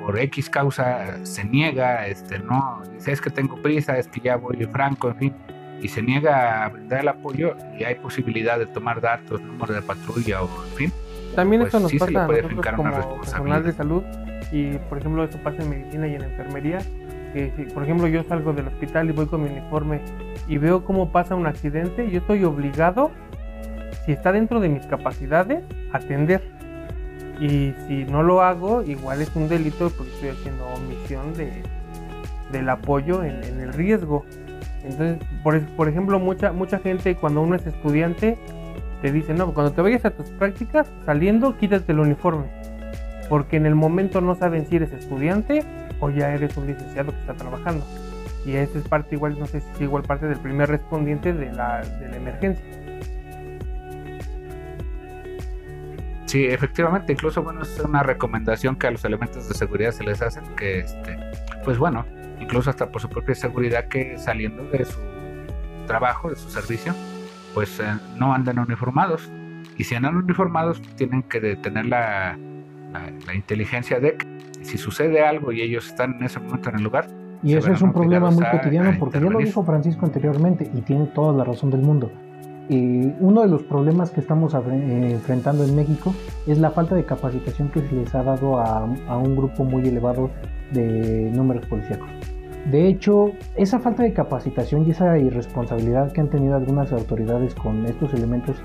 por 0.01 0.19
X 0.19 0.49
causa 0.49 1.25
se 1.27 1.45
niega, 1.45 2.07
este, 2.07 2.39
no, 2.39 2.83
dice 2.95 3.13
es 3.13 3.21
que 3.21 3.29
tengo 3.29 3.61
prisa, 3.61 3.99
es 3.99 4.09
que 4.09 4.21
ya 4.21 4.37
voy 4.37 4.65
franco, 4.73 5.09
en 5.09 5.17
fin, 5.17 5.35
y 5.83 5.89
se 5.89 6.03
niega 6.03 6.65
a 6.65 6.69
brindar 6.69 7.01
el 7.01 7.09
apoyo 7.09 7.57
y 7.79 7.85
hay 7.85 7.97
posibilidad 7.97 8.59
de 8.59 8.67
tomar 8.67 9.01
datos, 9.01 9.41
número 9.41 9.75
de 9.75 9.83
patrulla 9.83 10.43
o 10.43 10.49
en 10.65 10.77
fin. 10.77 10.93
También 11.35 11.63
pues 11.63 11.75
eso 11.75 11.81
nos 11.81 11.93
pasa 11.93 12.25
a 12.25 12.29
nosotros 12.29 12.67
como 12.77 13.21
personal 13.21 13.65
de 13.65 13.73
salud 13.73 14.03
y 14.53 14.79
por 14.89 14.99
ejemplo 14.99 15.25
eso 15.25 15.39
pasa 15.43 15.63
en 15.63 15.71
medicina 15.71 16.07
y 16.07 16.15
en 16.15 16.23
enfermería 16.23 16.79
que 17.33 17.53
si 17.57 17.65
por 17.65 17.83
ejemplo 17.83 18.07
yo 18.07 18.23
salgo 18.25 18.53
del 18.53 18.69
hospital 18.69 19.11
y 19.11 19.13
voy 19.13 19.27
con 19.27 19.43
mi 19.43 19.51
uniforme 19.51 20.01
y 20.49 20.59
veo 20.59 20.85
cómo 20.85 21.11
pasa 21.13 21.35
un 21.35 21.47
accidente, 21.47 22.11
yo 22.11 22.21
estoy 22.21 22.45
obligado, 22.45 23.11
si 24.05 24.13
está 24.13 24.33
dentro 24.33 24.61
de 24.61 24.69
mis 24.69 24.87
capacidades, 24.87 25.63
a 25.93 25.99
atender. 25.99 26.43
Y 27.39 27.75
si 27.87 28.05
no 28.05 28.23
lo 28.23 28.41
hago, 28.41 28.83
igual 28.83 29.21
es 29.21 29.35
un 29.37 29.49
delito 29.49 29.91
porque 29.91 30.13
estoy 30.15 30.29
haciendo 30.31 30.65
omisión 30.69 31.35
de, 31.35 31.63
del 32.53 32.69
apoyo 32.71 33.23
en, 33.23 33.43
el 33.61 33.73
riesgo. 33.73 34.25
Entonces, 34.85 35.19
por, 35.43 35.61
por, 35.77 35.89
ejemplo, 35.89 36.19
mucha, 36.19 36.53
mucha 36.53 36.79
gente 36.79 37.17
cuando 37.17 37.43
uno 37.43 37.57
es 37.57 37.67
estudiante 37.67 38.39
te 39.03 39.13
dice, 39.13 39.35
no, 39.35 39.53
cuando 39.53 39.73
te 39.73 39.83
vayas 39.83 40.05
a 40.05 40.11
tus 40.11 40.27
prácticas, 40.31 40.91
saliendo, 41.05 41.57
quítate 41.59 41.93
el 41.93 42.01
uniforme. 42.01 42.47
Porque 43.29 43.57
en 43.57 43.67
el 43.67 43.75
momento 43.75 44.21
no 44.21 44.35
saben 44.35 44.67
si 44.67 44.77
eres 44.77 44.93
estudiante 44.93 45.65
o 46.01 46.11
ya 46.11 46.33
eres 46.33 46.57
un 46.57 46.67
licenciado 46.67 47.13
que 47.13 47.21
está 47.21 47.35
trabajando. 47.35 47.85
Y 48.45 48.55
esa 48.55 48.79
es 48.79 48.87
parte 48.87 49.17
igual, 49.17 49.39
no 49.39 49.47
sé 49.47 49.61
si 49.61 49.69
es 49.73 49.81
igual 49.81 50.05
parte 50.05 50.27
del 50.27 50.39
primer 50.39 50.69
respondiente 50.69 51.33
de 51.33 51.53
la, 51.53 51.83
de 51.83 52.09
la 52.09 52.17
emergencia. 52.17 52.65
Sí, 56.27 56.45
efectivamente, 56.45 57.13
incluso 57.13 57.43
bueno, 57.43 57.63
es 57.63 57.79
una 57.81 58.03
recomendación 58.03 58.77
que 58.77 58.89
a 58.89 58.91
los 58.91 59.05
elementos 59.05 59.49
de 59.49 59.55
seguridad 59.55 59.93
se 59.93 60.05
les 60.05 60.23
hacen 60.23 60.45
que, 60.57 60.81
este, 60.81 61.19
pues 61.65 61.79
bueno, 61.79 62.05
incluso 62.41 62.71
hasta 62.71 62.91
por 62.91 63.01
su 63.01 63.09
propia 63.09 63.35
seguridad 63.35 63.89
que 63.89 64.19
saliendo 64.19 64.65
de 64.65 64.85
su 64.85 65.01
trabajo, 65.87 66.31
de 66.31 66.37
su 66.37 66.49
servicio, 66.51 66.95
pues 67.55 67.81
eh, 67.81 67.85
no 68.17 68.33
andan 68.33 68.59
uniformados. 68.59 69.31
Y 69.77 69.85
si 69.85 69.95
andan 69.95 70.17
uniformados, 70.17 70.81
tienen 70.97 71.23
que 71.23 71.57
tener 71.57 71.87
la, 71.87 72.39
la, 72.93 73.11
la 73.27 73.35
inteligencia 73.35 74.01
de 74.01 74.17
que 74.17 74.27
si 74.63 74.79
sucede 74.79 75.25
algo 75.25 75.53
y 75.53 75.61
ellos 75.61 75.87
están 75.87 76.15
en 76.15 76.25
ese 76.25 76.41
momento 76.41 76.71
en 76.71 76.77
el 76.77 76.83
lugar, 76.83 77.09
y 77.43 77.55
eso 77.55 77.71
es 77.71 77.83
un 77.83 77.93
problema 77.93 78.31
muy 78.31 78.45
cotidiano 78.51 78.95
porque 78.99 79.21
ya 79.21 79.31
lo 79.31 79.39
dijo 79.39 79.63
Francisco 79.63 80.07
anteriormente 80.07 80.71
y 80.75 80.81
tiene 80.81 81.07
toda 81.07 81.33
la 81.33 81.45
razón 81.45 81.71
del 81.71 81.81
mundo. 81.83 82.11
Y 82.69 83.13
uno 83.21 83.43
de 83.43 83.49
los 83.49 83.63
problemas 83.63 84.11
que 84.11 84.21
estamos 84.21 84.55
eh, 84.55 84.59
enfrentando 85.13 85.65
en 85.65 85.77
México 85.77 86.13
es 86.47 86.59
la 86.59 86.71
falta 86.71 86.95
de 86.95 87.05
capacitación 87.05 87.69
que 87.69 87.81
se 87.81 87.95
les 87.95 88.15
ha 88.15 88.23
dado 88.23 88.59
a, 88.59 88.85
un 88.85 89.37
grupo 89.37 89.65
muy 89.65 89.87
elevado 89.87 90.31
de 90.73 91.31
números 91.33 91.65
policíacos. 91.67 92.09
De 92.71 92.89
hecho, 92.89 93.31
esa 93.55 93.79
falta 93.79 94.03
de 94.03 94.13
capacitación 94.13 94.85
y 94.87 94.91
esa 94.91 95.17
irresponsabilidad 95.19 96.11
que 96.11 96.21
han 96.21 96.29
tenido 96.29 96.57
algunas 96.57 96.93
autoridades 96.93 97.55
con 97.55 97.87
estos 97.87 98.13
elementos 98.13 98.57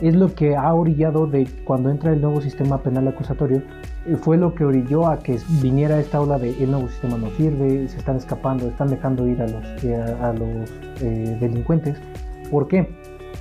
es 0.00 0.14
lo 0.14 0.32
que 0.32 0.54
ha 0.54 0.72
orillado 0.72 1.26
de 1.26 1.48
cuando 1.64 1.90
entra 1.90 2.12
el 2.12 2.20
nuevo 2.20 2.40
sistema 2.40 2.80
penal 2.82 3.08
acusatorio, 3.08 3.62
eh, 4.06 4.16
fue 4.16 4.36
lo 4.36 4.54
que 4.54 4.64
orilló 4.64 5.08
a 5.08 5.18
que 5.18 5.38
viniera 5.60 5.98
esta 5.98 6.20
ola 6.20 6.38
de 6.38 6.50
el 6.62 6.70
nuevo 6.70 6.88
sistema 6.88 7.18
no 7.18 7.30
sirve, 7.30 7.88
se 7.88 7.98
están 7.98 8.16
escapando, 8.16 8.68
están 8.68 8.88
dejando 8.88 9.26
ir 9.26 9.42
a 9.42 9.48
los, 9.48 9.84
eh, 9.84 9.96
a 9.96 10.32
los 10.32 10.70
eh, 11.02 11.36
delincuentes. 11.40 12.00
¿Por 12.50 12.68
qué? 12.68 12.88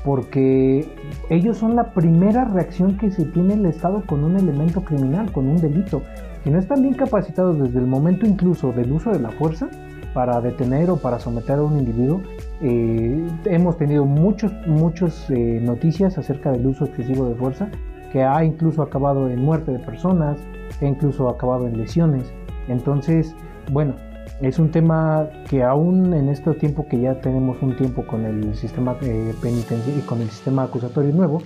Porque 0.04 0.88
ellos 1.30 1.58
son 1.58 1.76
la 1.76 1.94
primera 1.94 2.46
reacción 2.46 2.98
que 2.98 3.12
se 3.12 3.26
tiene 3.26 3.56
el 3.56 3.66
Estado 3.66 4.04
con 4.06 4.24
un 4.24 4.38
elemento 4.38 4.82
criminal, 4.82 5.32
con 5.32 5.48
un 5.48 5.58
delito. 5.58 6.02
Si 6.44 6.50
no 6.50 6.60
están 6.60 6.82
bien 6.82 6.94
capacitados 6.94 7.60
desde 7.60 7.80
el 7.80 7.88
momento 7.88 8.26
incluso 8.26 8.72
del 8.72 8.92
uso 8.92 9.12
de 9.12 9.20
la 9.20 9.32
fuerza, 9.32 9.70
para 10.18 10.42
detener 10.42 10.90
o 10.90 10.98
para 10.98 11.20
someter 11.20 11.60
a 11.60 11.62
un 11.62 11.78
individuo. 11.78 12.24
Eh, 12.60 13.24
hemos 13.46 13.78
tenido 13.78 14.04
muchos, 14.04 14.52
muchas 14.66 15.30
eh, 15.30 15.60
noticias 15.62 16.18
acerca 16.18 16.52
del 16.52 16.66
uso 16.66 16.86
excesivo 16.86 17.30
de 17.30 17.36
fuerza 17.36 17.70
que 18.12 18.24
ha 18.24 18.44
incluso 18.44 18.82
acabado 18.82 19.30
en 19.30 19.40
muerte 19.40 19.72
de 19.72 19.78
personas, 19.78 20.40
que 20.80 20.88
ha 20.88 20.90
incluso 20.90 21.30
acabado 21.30 21.68
en 21.68 21.78
lesiones. 21.78 22.34
Entonces, 22.68 23.36
bueno, 23.72 23.94
es 24.42 24.60
un 24.60 24.72
tema 24.72 25.28
que 25.50 25.64
aún 25.64 26.14
en 26.14 26.30
este 26.30 26.54
tiempo 26.54 26.88
que 26.88 27.00
ya 27.00 27.20
tenemos 27.22 27.62
un 27.62 27.76
tiempo 27.76 28.06
con 28.06 28.26
el 28.26 28.56
sistema 28.56 28.96
eh, 29.02 29.34
penitenciario 29.42 30.00
y 30.00 30.06
con 30.06 30.22
el 30.22 30.30
sistema 30.30 30.64
acusatorio 30.64 31.14
nuevo, 31.14 31.42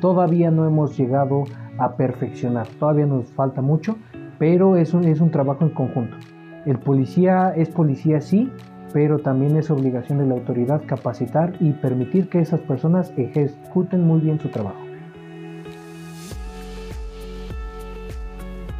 todavía 0.00 0.50
no 0.50 0.64
hemos 0.64 0.96
llegado 0.96 1.44
a 1.78 1.96
perfeccionar, 1.96 2.68
todavía 2.78 3.06
nos 3.06 3.26
falta 3.26 3.60
mucho 3.60 3.96
pero 4.38 4.76
es 4.76 4.94
un, 4.94 5.04
es 5.04 5.20
un 5.20 5.30
trabajo 5.30 5.64
en 5.64 5.70
conjunto. 5.70 6.16
El 6.64 6.78
policía 6.78 7.52
es 7.56 7.68
policía 7.68 8.20
sí, 8.20 8.50
pero 8.92 9.18
también 9.18 9.56
es 9.56 9.70
obligación 9.70 10.18
de 10.18 10.26
la 10.26 10.34
autoridad 10.34 10.82
capacitar 10.86 11.54
y 11.60 11.72
permitir 11.72 12.28
que 12.28 12.40
esas 12.40 12.60
personas 12.60 13.12
ejecuten 13.16 14.02
muy 14.02 14.20
bien 14.20 14.40
su 14.40 14.48
trabajo. 14.48 14.80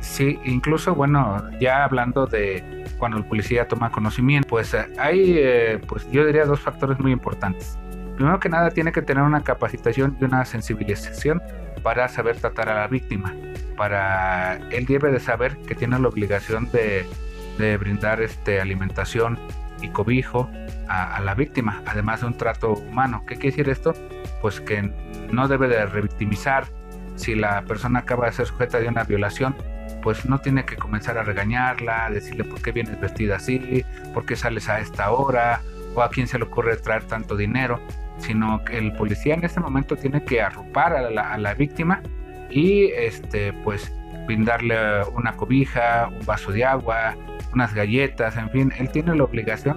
Sí, 0.01 0.39
incluso, 0.45 0.95
bueno, 0.95 1.43
ya 1.61 1.85
hablando 1.85 2.27
de 2.27 2.76
cuando 2.99 3.19
el 3.19 3.25
policía 3.25 3.69
toma 3.69 3.91
conocimiento, 3.91 4.49
pues 4.49 4.75
eh, 4.75 4.87
hay, 4.99 5.35
eh, 5.39 5.81
pues 5.87 6.11
yo 6.11 6.25
diría 6.25 6.45
dos 6.45 6.61
factores 6.61 6.99
muy 6.99 7.13
importantes. 7.13 7.79
Primero 8.17 8.41
que 8.41 8.49
nada, 8.49 8.71
tiene 8.71 8.93
que 8.93 9.03
tener 9.03 9.23
una 9.23 9.43
capacitación 9.43 10.17
y 10.21 10.25
una 10.25 10.45
sensibilización 10.45 11.43
para 11.83 12.09
saber 12.09 12.37
tratar 12.37 12.69
a 12.71 12.75
la 12.75 12.89
víctima. 12.89 13.35
Para 13.77 14.57
él 14.71 14.87
debe 14.87 15.13
de 15.13 15.21
saber 15.21 15.57
que 15.59 15.75
tiene 15.75 15.99
la 15.99 16.09
obligación 16.09 16.71
de, 16.71 17.07
de 17.59 17.77
brindar 17.77 18.23
este, 18.23 18.61
alimentación 18.61 19.39
y 19.83 19.89
cobijo 19.89 20.51
a, 20.89 21.17
a, 21.17 21.21
la 21.21 21.35
víctima, 21.35 21.83
además 21.85 22.23
de 22.23 22.29
un 22.29 22.39
trato 22.39 22.73
humano. 22.73 23.25
¿Qué 23.27 23.35
quiere 23.35 23.51
decir 23.51 23.69
esto? 23.69 23.93
Pues 24.41 24.61
que 24.61 24.91
no 25.31 25.47
debe 25.49 25.69
de 25.69 25.85
revictimizar 25.85 26.65
si 27.17 27.35
la 27.35 27.63
persona 27.63 28.01
acaba 28.01 28.27
de 28.27 28.33
ser 28.33 28.47
sujeta 28.47 28.79
de 28.79 28.89
una 28.89 29.05
violación, 29.05 29.55
pues 30.07 30.25
no 30.25 30.39
tiene 30.39 30.65
que 30.65 30.77
comenzar 30.77 31.19
a 31.19 31.25
regañarla, 31.25 32.09
decirle 32.13 32.45
por 32.45 32.63
qué 32.63 32.71
vienes 32.71 33.01
vestida 33.01 33.35
así, 33.35 33.85
por 34.15 34.25
qué 34.25 34.37
sales 34.37 34.69
a 34.69 34.79
esta 34.79 35.11
hora, 35.11 35.63
o 35.97 36.01
a 36.01 36.11
quién 36.11 36.29
se 36.29 36.39
le 36.39 36.45
ocurre 36.45 36.77
traer 36.77 37.03
tanto 37.09 37.37
dinero, 37.37 37.81
sino 38.19 38.65
que 38.65 38.79
el 38.79 38.93
policía 38.93 39.35
en 39.35 39.45
ese 39.45 39.59
momento 39.59 39.97
tiene 39.97 40.23
que 40.23 40.41
arropar 40.41 40.93
a 40.93 41.11
la, 41.11 41.33
a 41.33 41.39
la 41.39 41.55
víctima 41.55 42.03
y 42.49 42.85
este 42.85 43.53
pues 43.65 43.93
brindarle 44.29 44.77
una 45.13 45.33
cobija, 45.33 46.07
un 46.07 46.25
vaso 46.25 46.53
de 46.53 46.65
agua, 46.65 47.17
unas 47.53 47.75
galletas, 47.75 48.37
en 48.37 48.49
fin, 48.51 48.73
él 48.79 48.89
tiene 48.91 49.13
la 49.17 49.25
obligación 49.25 49.77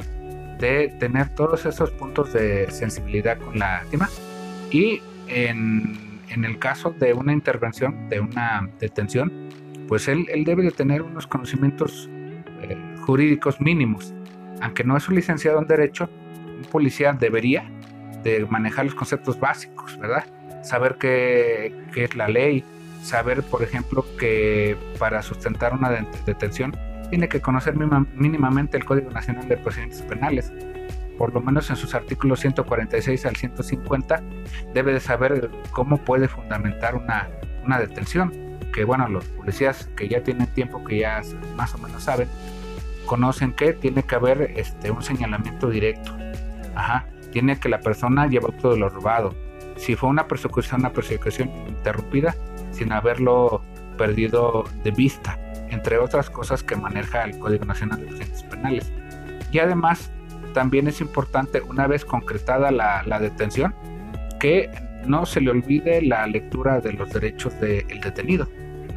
de 0.59 0.89
tener 1.00 1.29
todos 1.29 1.65
esos 1.65 1.89
puntos 1.89 2.33
de 2.33 2.69
sensibilidad 2.69 3.39
con 3.39 3.57
la 3.57 3.79
víctima 3.81 4.07
y 4.69 5.01
en, 5.25 6.21
en 6.29 6.45
el 6.45 6.59
caso 6.59 6.91
de 6.91 7.15
una 7.15 7.33
intervención, 7.33 8.09
de 8.09 8.19
una 8.19 8.69
detención, 8.79 9.50
pues 9.89 10.08
él, 10.08 10.27
debe 10.46 10.62
de 10.62 10.69
tener 10.69 11.01
unos 11.01 11.25
conocimientos 11.25 12.08
eh, 12.62 12.77
jurídicos 13.01 13.60
mínimos. 13.60 14.13
Aunque 14.62 14.84
no 14.84 14.96
es 14.96 15.10
un 15.10 15.15
licenciado 15.15 15.60
en 15.60 15.65
Derecho, 15.65 16.08
un 16.58 16.65
policía 16.72 17.12
debería 17.13 17.67
de 18.22 18.46
manejar 18.46 18.86
los 18.86 18.93
conceptos 18.93 19.39
básicos, 19.39 19.98
¿verdad? 19.98 20.25
Saber 20.63 20.98
qué, 21.00 21.74
es 21.96 22.15
la 22.15 22.27
ley, 22.27 22.63
saber, 23.01 23.41
por 23.41 23.63
ejemplo, 23.63 24.05
que 24.19 24.77
para 25.00 25.24
sustentar 25.24 25.74
una 25.74 25.89
detención 26.24 26.77
tiene 27.10 27.27
que 27.27 27.41
conocer 27.41 27.74
mínimamente 27.75 28.77
el 28.77 28.86
Código 28.86 29.10
Nacional 29.10 29.48
de 29.48 29.58
Procedimientos 29.58 30.03
Penales. 30.03 30.53
Por 31.17 31.34
lo 31.34 31.41
menos 31.41 31.67
en 31.72 31.77
sus 31.77 31.96
artículos 31.96 32.41
146 32.41 33.25
al 33.25 33.36
150 33.36 34.22
debe 34.72 34.93
de 34.93 35.00
saber 35.00 35.50
cómo 35.72 35.98
puede 35.98 36.27
fundamentar 36.27 36.93
una 36.93 37.79
detención. 37.79 38.49
Que 38.74 38.84
bueno, 38.84 39.08
los 39.08 39.26
policías 39.26 39.90
que 39.96 40.08
ya 40.08 40.24
tienen 40.24 40.48
tiempo, 40.48 40.84
que 40.84 41.00
ya 41.00 41.22
más 41.56 41.74
o 41.74 41.78
menos 41.78 42.04
saben, 42.04 42.28
conocen 43.06 43.54
que 43.54 43.74
tiene 43.74 44.04
que 44.04 44.16
haber 44.16 44.54
este, 44.56 44.92
un 44.92 45.02
señalamiento 45.02 45.70
directo. 45.70 46.16
Ajá. 46.76 47.06
Tiene 47.32 47.60
que 47.60 47.70
la 47.70 47.80
persona 47.80 48.28
llevar 48.28 48.54
todo 48.54 48.76
lo 48.76 48.90
robado. 48.90 49.36
Si 49.76 49.96
fue 49.96 50.10
una 50.10 50.28
persecución, 50.28 50.82
una 50.82 50.92
persecución 50.92 51.50
interrumpida, 51.68 52.36
sin 52.72 52.92
haberlo 52.92 53.64
perdido 53.98 54.66
de 54.84 54.92
vista 54.92 55.38
entre 55.70 55.98
otras 55.98 56.30
cosas 56.30 56.64
que 56.64 56.76
maneja 56.76 57.24
el 57.24 57.38
Código 57.38 57.66
Nacional 57.66 58.00
de 58.00 58.08
Procedimientos 58.08 58.44
Penales. 58.44 58.92
Y 59.52 59.60
además, 59.60 60.12
también 60.54 60.88
es 60.88 61.02
importante, 61.02 61.62
una 61.62 61.88
vez 61.88 62.06
concretada 62.06 62.72
la, 62.72 63.04
la 63.06 63.20
detención, 63.20 63.74
que 64.40 64.70
no 65.06 65.26
se 65.26 65.42
le 65.42 65.52
olvide 65.52 66.02
la 66.02 66.26
lectura 66.28 66.80
de 66.80 66.94
los 66.94 67.10
derechos 67.12 67.60
del 67.60 68.02
detenido, 68.02 68.48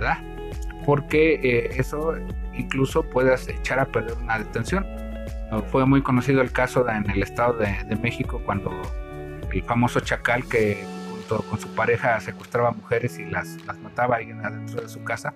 ¿verdad? 0.02 0.18
Porque 0.84 1.34
eh, 1.42 1.76
eso 1.76 2.14
incluso 2.52 3.04
puede 3.04 3.34
echar 3.34 3.78
a 3.78 3.86
perder 3.86 4.16
una 4.18 4.38
detención. 4.38 4.84
Fue 5.70 5.86
muy 5.86 6.02
conocido 6.02 6.40
el 6.40 6.50
caso 6.50 6.82
de, 6.82 6.92
en 6.92 7.08
el 7.10 7.22
Estado 7.22 7.54
de, 7.54 7.76
de, 7.86 7.96
México 7.96 8.40
cuando 8.44 8.70
el 9.52 9.62
famoso 9.62 10.00
Chacal 10.00 10.44
que 10.48 10.82
junto 11.10 11.42
con 11.42 11.60
su 11.60 11.68
pareja 11.74 12.18
secuestraba 12.20 12.72
mujeres 12.72 13.18
y 13.18 13.26
las, 13.26 13.58
las 13.66 13.78
mataba 13.78 14.16
ahí 14.16 14.30
adentro 14.30 14.80
de 14.80 14.88
su 14.88 15.04
casa, 15.04 15.34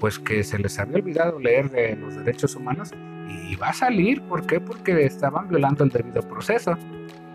pues 0.00 0.18
que 0.18 0.42
se 0.42 0.58
les 0.58 0.78
había 0.78 0.96
olvidado 0.96 1.38
leer 1.38 1.70
de 1.70 1.96
los 1.96 2.16
derechos 2.16 2.56
humanos 2.56 2.92
y 3.28 3.54
va 3.56 3.68
a 3.68 3.72
salir, 3.74 4.22
¿por 4.22 4.46
qué? 4.46 4.58
Porque 4.58 5.04
estaban 5.04 5.48
violando 5.48 5.84
el 5.84 5.90
debido 5.90 6.22
proceso. 6.22 6.76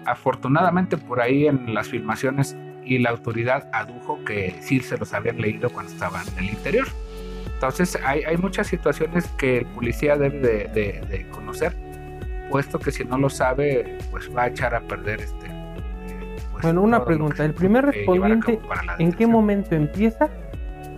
Afortunadamente 0.05 0.97
por 0.97 1.21
ahí 1.21 1.47
en 1.47 1.73
las 1.73 1.87
filmaciones 1.87 2.57
y 2.87 2.99
la 2.99 3.09
autoridad 3.09 3.67
adujo 3.73 4.23
que 4.25 4.55
sí 4.61 4.79
se 4.79 4.97
los 4.97 5.13
habían 5.13 5.41
leído 5.41 5.69
cuando 5.69 5.91
estaban 5.91 6.25
en 6.37 6.45
el 6.45 6.49
interior. 6.51 6.87
Entonces 7.53 7.97
hay, 8.03 8.23
hay 8.23 8.37
muchas 8.37 8.67
situaciones 8.67 9.27
que 9.37 9.59
el 9.59 9.65
policía 9.65 10.15
debe 10.15 10.39
de, 10.39 10.67
de, 10.67 11.01
de, 11.07 11.27
conocer, 11.29 11.75
puesto 12.49 12.79
que 12.79 12.91
si 12.91 13.03
no 13.03 13.17
lo 13.17 13.29
sabe, 13.29 13.97
pues 14.11 14.29
va 14.35 14.43
a 14.43 14.47
echar 14.47 14.75
a 14.75 14.81
perder 14.81 15.21
este... 15.21 15.47
Pues, 16.51 16.63
bueno, 16.63 16.81
una 16.81 17.03
pregunta, 17.03 17.43
¿el 17.45 17.53
primer 17.53 17.85
respondiente 17.85 18.59
en 18.99 19.11
qué 19.11 19.27
momento 19.27 19.75
empieza 19.75 20.29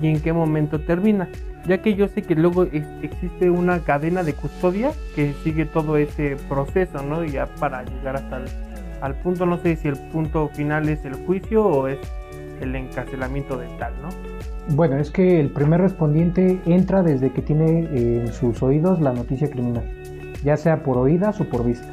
y 0.01 0.07
en 0.07 0.21
qué 0.21 0.31
momento 0.31 0.79
termina? 0.79 1.27
ya 1.65 1.79
que 1.79 1.95
yo 1.95 2.07
sé 2.07 2.21
que 2.21 2.35
luego 2.35 2.63
existe 2.63 3.49
una 3.49 3.79
cadena 3.79 4.23
de 4.23 4.33
custodia 4.33 4.91
que 5.15 5.33
sigue 5.43 5.65
todo 5.65 5.97
ese 5.97 6.37
proceso, 6.47 7.03
¿no? 7.03 7.23
Ya 7.23 7.45
para 7.45 7.83
llegar 7.83 8.15
hasta 8.15 8.37
el 8.37 8.47
al 9.01 9.15
punto, 9.15 9.45
no 9.45 9.57
sé 9.57 9.75
si 9.75 9.87
el 9.87 9.97
punto 10.11 10.49
final 10.49 10.89
es 10.89 11.05
el 11.05 11.15
juicio 11.25 11.65
o 11.65 11.87
es 11.87 11.99
el 12.61 12.75
encarcelamiento 12.75 13.57
de 13.57 13.67
tal, 13.77 13.93
¿no? 14.01 14.09
Bueno, 14.75 14.97
es 14.97 15.09
que 15.09 15.39
el 15.39 15.49
primer 15.49 15.81
respondiente 15.81 16.59
entra 16.65 17.01
desde 17.01 17.31
que 17.31 17.41
tiene 17.41 17.87
en 17.91 18.27
sus 18.31 18.61
oídos 18.61 19.01
la 19.01 19.13
noticia 19.13 19.49
criminal, 19.49 19.83
ya 20.43 20.57
sea 20.57 20.83
por 20.83 20.97
oídas 20.97 21.39
o 21.41 21.45
por 21.45 21.65
vista. 21.65 21.87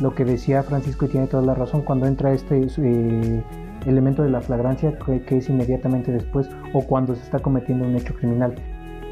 Lo 0.00 0.14
que 0.14 0.24
decía 0.24 0.62
Francisco 0.62 1.04
y 1.04 1.08
tiene 1.08 1.26
toda 1.26 1.42
la 1.42 1.54
razón, 1.54 1.82
cuando 1.82 2.06
entra 2.06 2.32
este 2.32 2.66
eh, 2.78 3.42
elemento 3.86 4.22
de 4.22 4.30
la 4.30 4.40
flagrancia, 4.40 4.96
que, 4.98 5.36
es 5.36 5.48
inmediatamente 5.48 6.10
después 6.12 6.48
o 6.72 6.82
cuando 6.82 7.14
se 7.14 7.22
está 7.22 7.38
cometiendo 7.38 7.86
un 7.86 7.96
hecho 7.96 8.14
criminal 8.14 8.54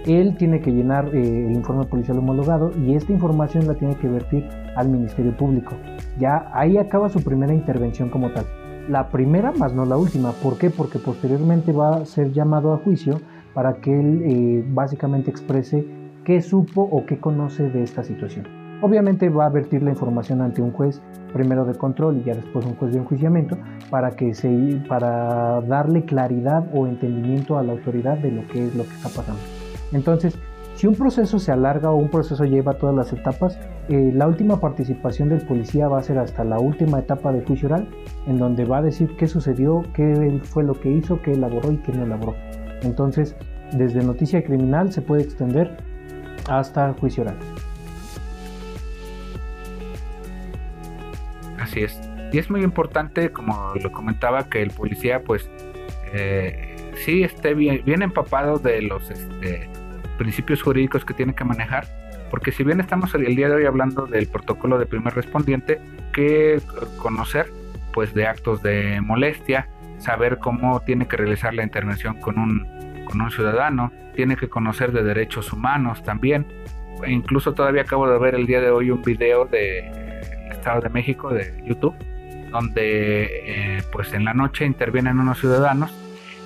él 0.06 0.37
tiene 0.37 0.61
que 0.61 0.73
llenar 0.73 1.14
eh, 1.14 1.47
el 1.47 1.52
informe 1.52 1.85
policial 1.85 2.18
homologado 2.18 2.73
y 2.78 2.94
esta 2.94 3.12
información 3.12 3.66
la 3.66 3.75
tiene 3.75 3.97
que 3.97 4.09
vertir 4.09 4.49
al 4.76 4.88
Ministerio 4.88 5.37
Público. 5.37 5.75
Ya 6.18 6.50
ahí 6.52 6.76
acaba 6.78 7.09
su 7.09 7.23
primera 7.23 7.54
intervención 7.54 8.09
como 8.09 8.30
tal. 8.30 8.44
La 8.88 9.09
primera 9.09 9.52
más 9.52 9.75
no 9.75 9.85
la 9.85 9.97
última. 9.97 10.32
¿Por 10.32 10.59
qué? 10.59 10.71
Porque 10.71 10.99
posteriormente 10.99 11.73
va 11.73 11.97
a 11.97 12.04
ser 12.04 12.32
llamado 12.32 12.73
a 12.73 12.78
juicio 12.78 13.21
para 13.54 13.75
que 13.75 13.99
él 13.99 14.23
eh, 14.25 14.64
básicamente 14.68 15.30
exprese 15.30 15.87
qué 16.25 16.40
supo 16.40 16.82
o 16.82 17.06
qué 17.06 17.18
conoce 17.18 17.68
de 17.68 17.82
esta 17.82 18.02
situación. 18.02 18.47
Obviamente 18.80 19.28
va 19.28 19.47
a 19.47 19.50
vertir 19.50 19.82
la 19.82 19.90
información 19.90 20.40
ante 20.40 20.61
un 20.61 20.73
juez 20.73 21.00
primero 21.32 21.64
de 21.64 21.75
control 21.75 22.18
y 22.18 22.25
ya 22.25 22.35
después 22.35 22.66
un 22.66 22.75
juez 22.75 22.92
de 22.92 22.99
enjuiciamiento 22.99 23.56
para 23.90 24.11
que 24.11 24.35
se 24.35 24.82
para 24.88 25.61
darle 25.61 26.04
claridad 26.04 26.66
o 26.75 26.88
entendimiento 26.88 27.56
a 27.56 27.62
la 27.62 27.73
autoridad 27.73 28.18
de 28.18 28.32
lo 28.32 28.47
que 28.49 28.66
es 28.66 28.75
lo 28.75 28.82
que 28.82 28.94
está 28.94 29.09
pasando. 29.09 29.62
Entonces, 29.92 30.38
si 30.75 30.87
un 30.87 30.94
proceso 30.94 31.38
se 31.38 31.52
alarga 31.52 31.90
o 31.90 31.96
un 31.96 32.08
proceso 32.08 32.44
lleva 32.44 32.75
todas 32.75 32.94
las 32.94 33.12
etapas, 33.12 33.58
eh, 33.88 34.11
la 34.14 34.26
última 34.26 34.58
participación 34.58 35.28
del 35.28 35.42
policía 35.42 35.87
va 35.87 35.99
a 35.99 36.02
ser 36.02 36.18
hasta 36.18 36.44
la 36.44 36.58
última 36.58 36.99
etapa 36.99 37.32
de 37.32 37.42
juicio 37.42 37.68
oral, 37.68 37.88
en 38.26 38.38
donde 38.38 38.64
va 38.64 38.78
a 38.78 38.82
decir 38.82 39.14
qué 39.16 39.28
sucedió, 39.28 39.84
qué 39.94 40.40
fue 40.42 40.64
lo 40.64 40.75
que 40.80 40.90
hizo, 40.90 41.20
qué 41.22 41.32
elaboró 41.32 41.72
y 41.72 41.76
qué 41.78 41.92
no 41.92 42.04
elaboró. 42.04 42.34
Entonces, 42.82 43.37
desde 43.72 44.02
noticia 44.02 44.42
criminal 44.42 44.92
se 44.92 45.02
puede 45.02 45.22
extender 45.22 45.76
hasta 46.49 46.92
juicio 46.94 47.22
oral. 47.22 47.37
Así 51.61 51.80
es. 51.80 52.00
Y 52.32 52.38
es 52.38 52.50
muy 52.50 52.62
importante, 52.64 53.30
como 53.30 53.75
lo 53.80 53.92
comentaba, 53.92 54.49
que 54.49 54.62
el 54.62 54.70
policía, 54.70 55.22
pues, 55.22 55.49
eh, 56.12 56.92
sí 57.04 57.22
esté 57.22 57.54
bien, 57.54 57.82
bien 57.84 58.02
empapado 58.02 58.58
de 58.58 58.82
los 58.82 59.11
este, 59.11 59.68
principios 60.23 60.62
jurídicos 60.62 61.05
que 61.05 61.14
tiene 61.14 61.35
que 61.35 61.43
manejar, 61.43 61.85
porque 62.31 62.52
si 62.52 62.62
bien 62.62 62.79
estamos 62.79 63.12
el 63.17 63.35
día 63.35 63.49
de 63.49 63.57
hoy 63.57 63.64
hablando 63.67 64.07
del 64.07 64.29
protocolo 64.29 64.79
de 64.79 64.87
primer 64.87 65.14
respondiente, 65.14 65.81
que 66.12 66.61
conocer 66.99 67.47
pues 67.93 68.14
de 68.14 68.29
actos 68.29 68.62
de 68.62 69.00
molestia, 69.00 69.67
saber 69.99 70.38
cómo 70.38 70.81
tiene 70.83 71.09
que 71.09 71.17
realizar 71.17 71.55
la 71.55 71.64
intervención 71.64 72.21
con 72.21 72.38
un, 72.38 73.05
con 73.05 73.21
un 73.21 73.33
ciudadano, 73.33 73.91
tiene 74.14 74.37
que 74.37 74.49
conocer 74.49 74.93
de 74.93 75.02
derechos 75.02 75.52
humanos 75.52 76.05
también. 76.05 76.47
E 77.05 77.11
incluso 77.11 77.52
todavía 77.52 77.83
acabo 77.83 78.09
de 78.09 78.17
ver 78.21 78.37
el 78.37 78.47
día 78.47 78.61
de 78.61 78.71
hoy 78.71 78.93
un 78.93 79.02
video 79.02 79.45
del 79.47 80.52
Estado 80.52 80.83
de 80.83 80.88
México 80.88 81.31
de 81.31 81.52
YouTube, 81.67 81.97
donde 82.52 83.25
eh, 83.45 83.83
pues 83.91 84.12
en 84.12 84.25
la 84.25 84.35
noche 84.35 84.64
intervienen 84.64 85.19
unos 85.19 85.41
ciudadanos 85.41 85.93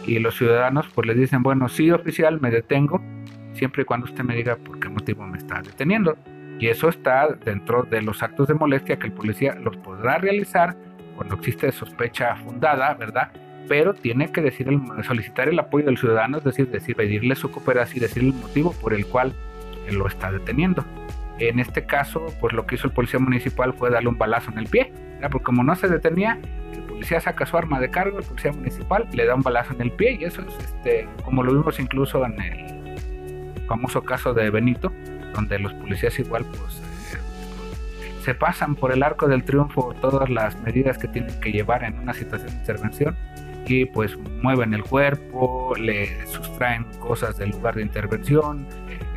y 0.07 0.19
los 0.19 0.35
ciudadanos 0.35 0.87
pues 0.95 1.07
les 1.07 1.19
dicen, 1.19 1.43
bueno, 1.43 1.69
sí 1.69 1.91
oficial, 1.91 2.41
me 2.41 2.51
detengo, 2.51 3.03
siempre 3.57 3.83
y 3.83 3.85
cuando 3.85 4.05
usted 4.05 4.23
me 4.23 4.35
diga 4.35 4.57
por 4.57 4.79
qué 4.79 4.89
motivo 4.89 5.27
me 5.27 5.39
está 5.39 5.61
deteniendo. 5.61 6.17
Y 6.59 6.69
eso 6.69 6.89
está 6.89 7.29
dentro 7.45 7.83
de 7.83 8.01
los 8.03 8.23
actos 8.23 8.49
de 8.49 8.55
molestia 8.55 8.99
que 8.99 9.07
el 9.07 9.13
policía 9.13 9.55
los 9.57 9.77
podrá 9.77 10.19
realizar 10.19 10.77
cuando 11.17 11.35
existe 11.35 11.71
sospecha 11.73 12.37
fundada, 12.37 12.95
¿verdad? 12.95 13.31
Pero 13.69 13.95
tiene 13.95 14.31
que 14.31 14.41
decir 14.41 14.69
solicitar 15.03 15.49
el 15.49 15.59
apoyo 15.59 15.87
del 15.87 15.99
ciudadano, 15.99 16.39
es 16.39 16.45
decir, 16.45 16.69
decir, 16.71 16.95
pedirle 16.95 17.35
su 17.35 17.51
cooperación 17.51 17.99
y 17.99 18.01
decir 18.01 18.23
el 18.23 18.33
motivo 18.33 18.73
por 18.73 18.95
el 18.95 19.07
cual 19.07 19.35
lo 19.91 20.07
está 20.07 20.31
deteniendo. 20.31 20.85
En 21.39 21.59
este 21.59 21.85
caso, 21.85 22.27
pues 22.41 22.55
lo 22.55 22.67
que 22.67 22.77
hizo 22.77 22.87
el 22.87 22.95
policía 22.95 23.21
municipal 23.21 23.75
fue 23.75 23.91
darle 23.91 24.09
un 24.09 24.17
balazo 24.17 24.51
en 24.53 24.59
el 24.59 24.67
pie, 24.67 24.93
porque 25.31 25.45
como 25.45 25.63
no 25.65 25.75
se 25.75 25.89
detenía, 25.89 26.39
el 26.73 26.83
policía 26.83 27.21
saca 27.21 27.45
su 27.45 27.57
arma 27.57 27.81
de 27.81 27.91
cargo, 27.91 28.19
el 28.19 28.25
policía 28.25 28.53
municipal 28.53 29.07
le 29.13 29.27
da 29.27 29.35
un 29.35 29.43
balazo 29.43 29.75
en 29.75 29.83
el 29.83 29.93
pie 29.93 30.19
y 30.21 30.25
eso 30.25 30.43
es 30.43 30.65
este, 30.65 31.09
como 31.25 31.43
lo 31.43 31.53
vimos 31.53 31.79
incluso 31.81 32.25
en 32.25 32.41
el 32.41 32.76
famoso 33.67 34.03
caso 34.03 34.35
de 34.35 34.51
Benito, 34.51 34.93
donde 35.35 35.59
los 35.59 35.73
policías 35.75 36.19
igual 36.19 36.45
pues 36.45 36.81
eh, 37.15 37.19
se 38.23 38.35
pasan 38.35 38.75
por 38.75 38.93
el 38.93 39.03
arco 39.03 39.29
del 39.29 39.45
triunfo 39.45 39.95
todas 40.01 40.29
las 40.31 40.61
medidas 40.63 40.99
que 40.99 41.09
tienen 41.09 41.39
que 41.41 41.53
llevar 41.53 41.85
en 41.85 41.99
una 41.99 42.15
situación 42.15 42.51
de 42.51 42.57
intervención 42.57 43.17
y 43.67 43.85
pues 43.87 44.17
mueven 44.43 44.75
el 44.75 44.85
cuerpo, 44.85 45.75
le 45.77 46.27
sustraen 46.27 46.85
cosas 47.01 47.37
del 47.37 47.51
lugar 47.51 47.75
de 47.75 47.83
intervención, 47.83 48.67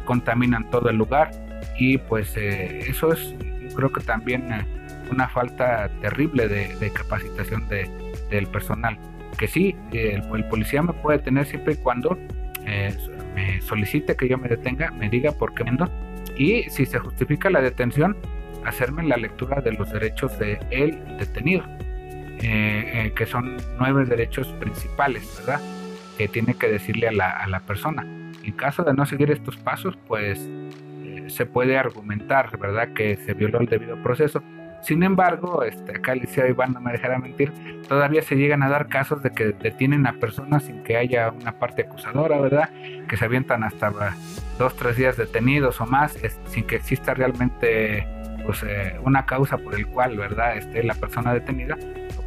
contaminan 0.06 0.70
todo 0.70 0.90
el 0.90 0.98
lugar 0.98 1.32
y 1.78 1.98
pues 1.98 2.36
eh, 2.36 2.80
eso 2.90 3.14
es 3.14 3.36
creo 3.76 3.92
que 3.92 4.02
también 4.02 4.52
eh, 4.52 4.66
una 5.12 5.28
falta 5.28 5.90
terrible 6.02 6.48
de, 6.48 6.92
capacitación 6.92 7.68
de, 7.68 7.90
del 8.30 8.48
personal. 8.48 8.98
Que 9.38 9.48
sí 9.48 9.76
el, 9.92 10.24
el, 10.36 10.46
policía 10.46 10.82
me 10.82 10.94
puede 10.94 11.20
tener 11.20 11.46
siempre 11.46 11.74
y 11.74 11.78
cuando 11.78 12.18
me 13.40 13.62
solicite 13.62 14.16
que 14.16 14.28
yo 14.28 14.38
me 14.38 14.50
detenga 14.50 14.92
me 14.92 15.10
diga 15.10 15.32
por 15.32 15.54
qué 15.54 15.64
y 16.38 16.64
si 16.70 16.86
se 16.86 17.00
justifica 17.00 17.50
la 17.50 17.62
detención, 17.62 18.16
hacerme 18.66 19.04
la 19.04 19.18
lectura 19.18 19.62
de 19.62 19.74
los 19.74 19.92
derechos 19.92 20.38
de 20.40 20.58
el 20.72 21.18
detenido, 21.18 21.64
eh, 22.42 23.08
eh, 23.08 23.14
que 23.16 23.26
son 23.26 23.58
nueve 23.78 24.06
derechos 24.06 24.48
principales, 24.60 25.24
¿verdad? 25.40 25.62
Que 26.18 26.28
tiene 26.28 26.54
que 26.54 26.68
decirle 26.68 27.10
a 27.10 27.12
la, 27.12 27.60
persona. 27.68 28.04
En 28.44 28.54
caso 28.54 28.84
de 28.84 28.94
no 28.94 29.06
seguir 29.06 29.32
estos 29.32 29.58
pasos, 29.58 29.98
pues 30.08 30.40
eh, 31.04 31.26
se 31.28 31.46
puede 31.46 31.78
argumentar, 31.78 32.58
¿verdad? 32.58 32.94
Que 32.94 33.18
se 33.18 33.34
violó 33.34 33.60
el 33.60 33.68
debido 33.68 34.02
proceso. 34.02 34.42
Sin 34.82 35.04
embargo, 35.04 35.64
este, 35.64 35.98
acá 35.98 36.16
liceo 36.16 36.48
Iván 36.48 36.74
no 36.74 36.82
me 36.82 36.92
dejará 36.92 37.20
mentir, 37.20 37.52
todavía 37.88 38.22
se 38.22 38.36
llegan 38.36 38.64
a 38.64 38.70
dar 38.70 38.88
casos 38.88 39.22
de 39.22 39.32
que 39.32 39.52
detienen 39.52 40.08
a 40.08 40.14
personas 40.14 40.64
sin 40.64 40.84
que 40.84 40.98
haya 40.98 41.32
una 41.32 41.54
parte 41.60 41.84
acusadora, 41.84 42.40
¿verdad? 42.40 42.70
Que 43.08 43.18
se 43.18 43.26
avientan 43.26 43.64
hasta 43.64 43.92
dos, 44.58 44.76
tres 44.76 44.96
días 44.96 45.18
detenidos 45.18 45.82
o 45.82 45.86
más, 45.86 46.18
sin 46.48 46.66
que 46.66 46.78
exista 46.78 47.14
realmente 47.14 48.08
pues, 48.46 48.64
eh, 48.64 48.98
una 49.04 49.26
causa 49.26 49.58
por 49.58 49.76
el 49.76 49.86
cual, 49.88 50.18
¿verdad?, 50.18 50.58
esté 50.58 50.84
la 50.84 50.96
persona 50.96 51.34
detenida, 51.34 51.78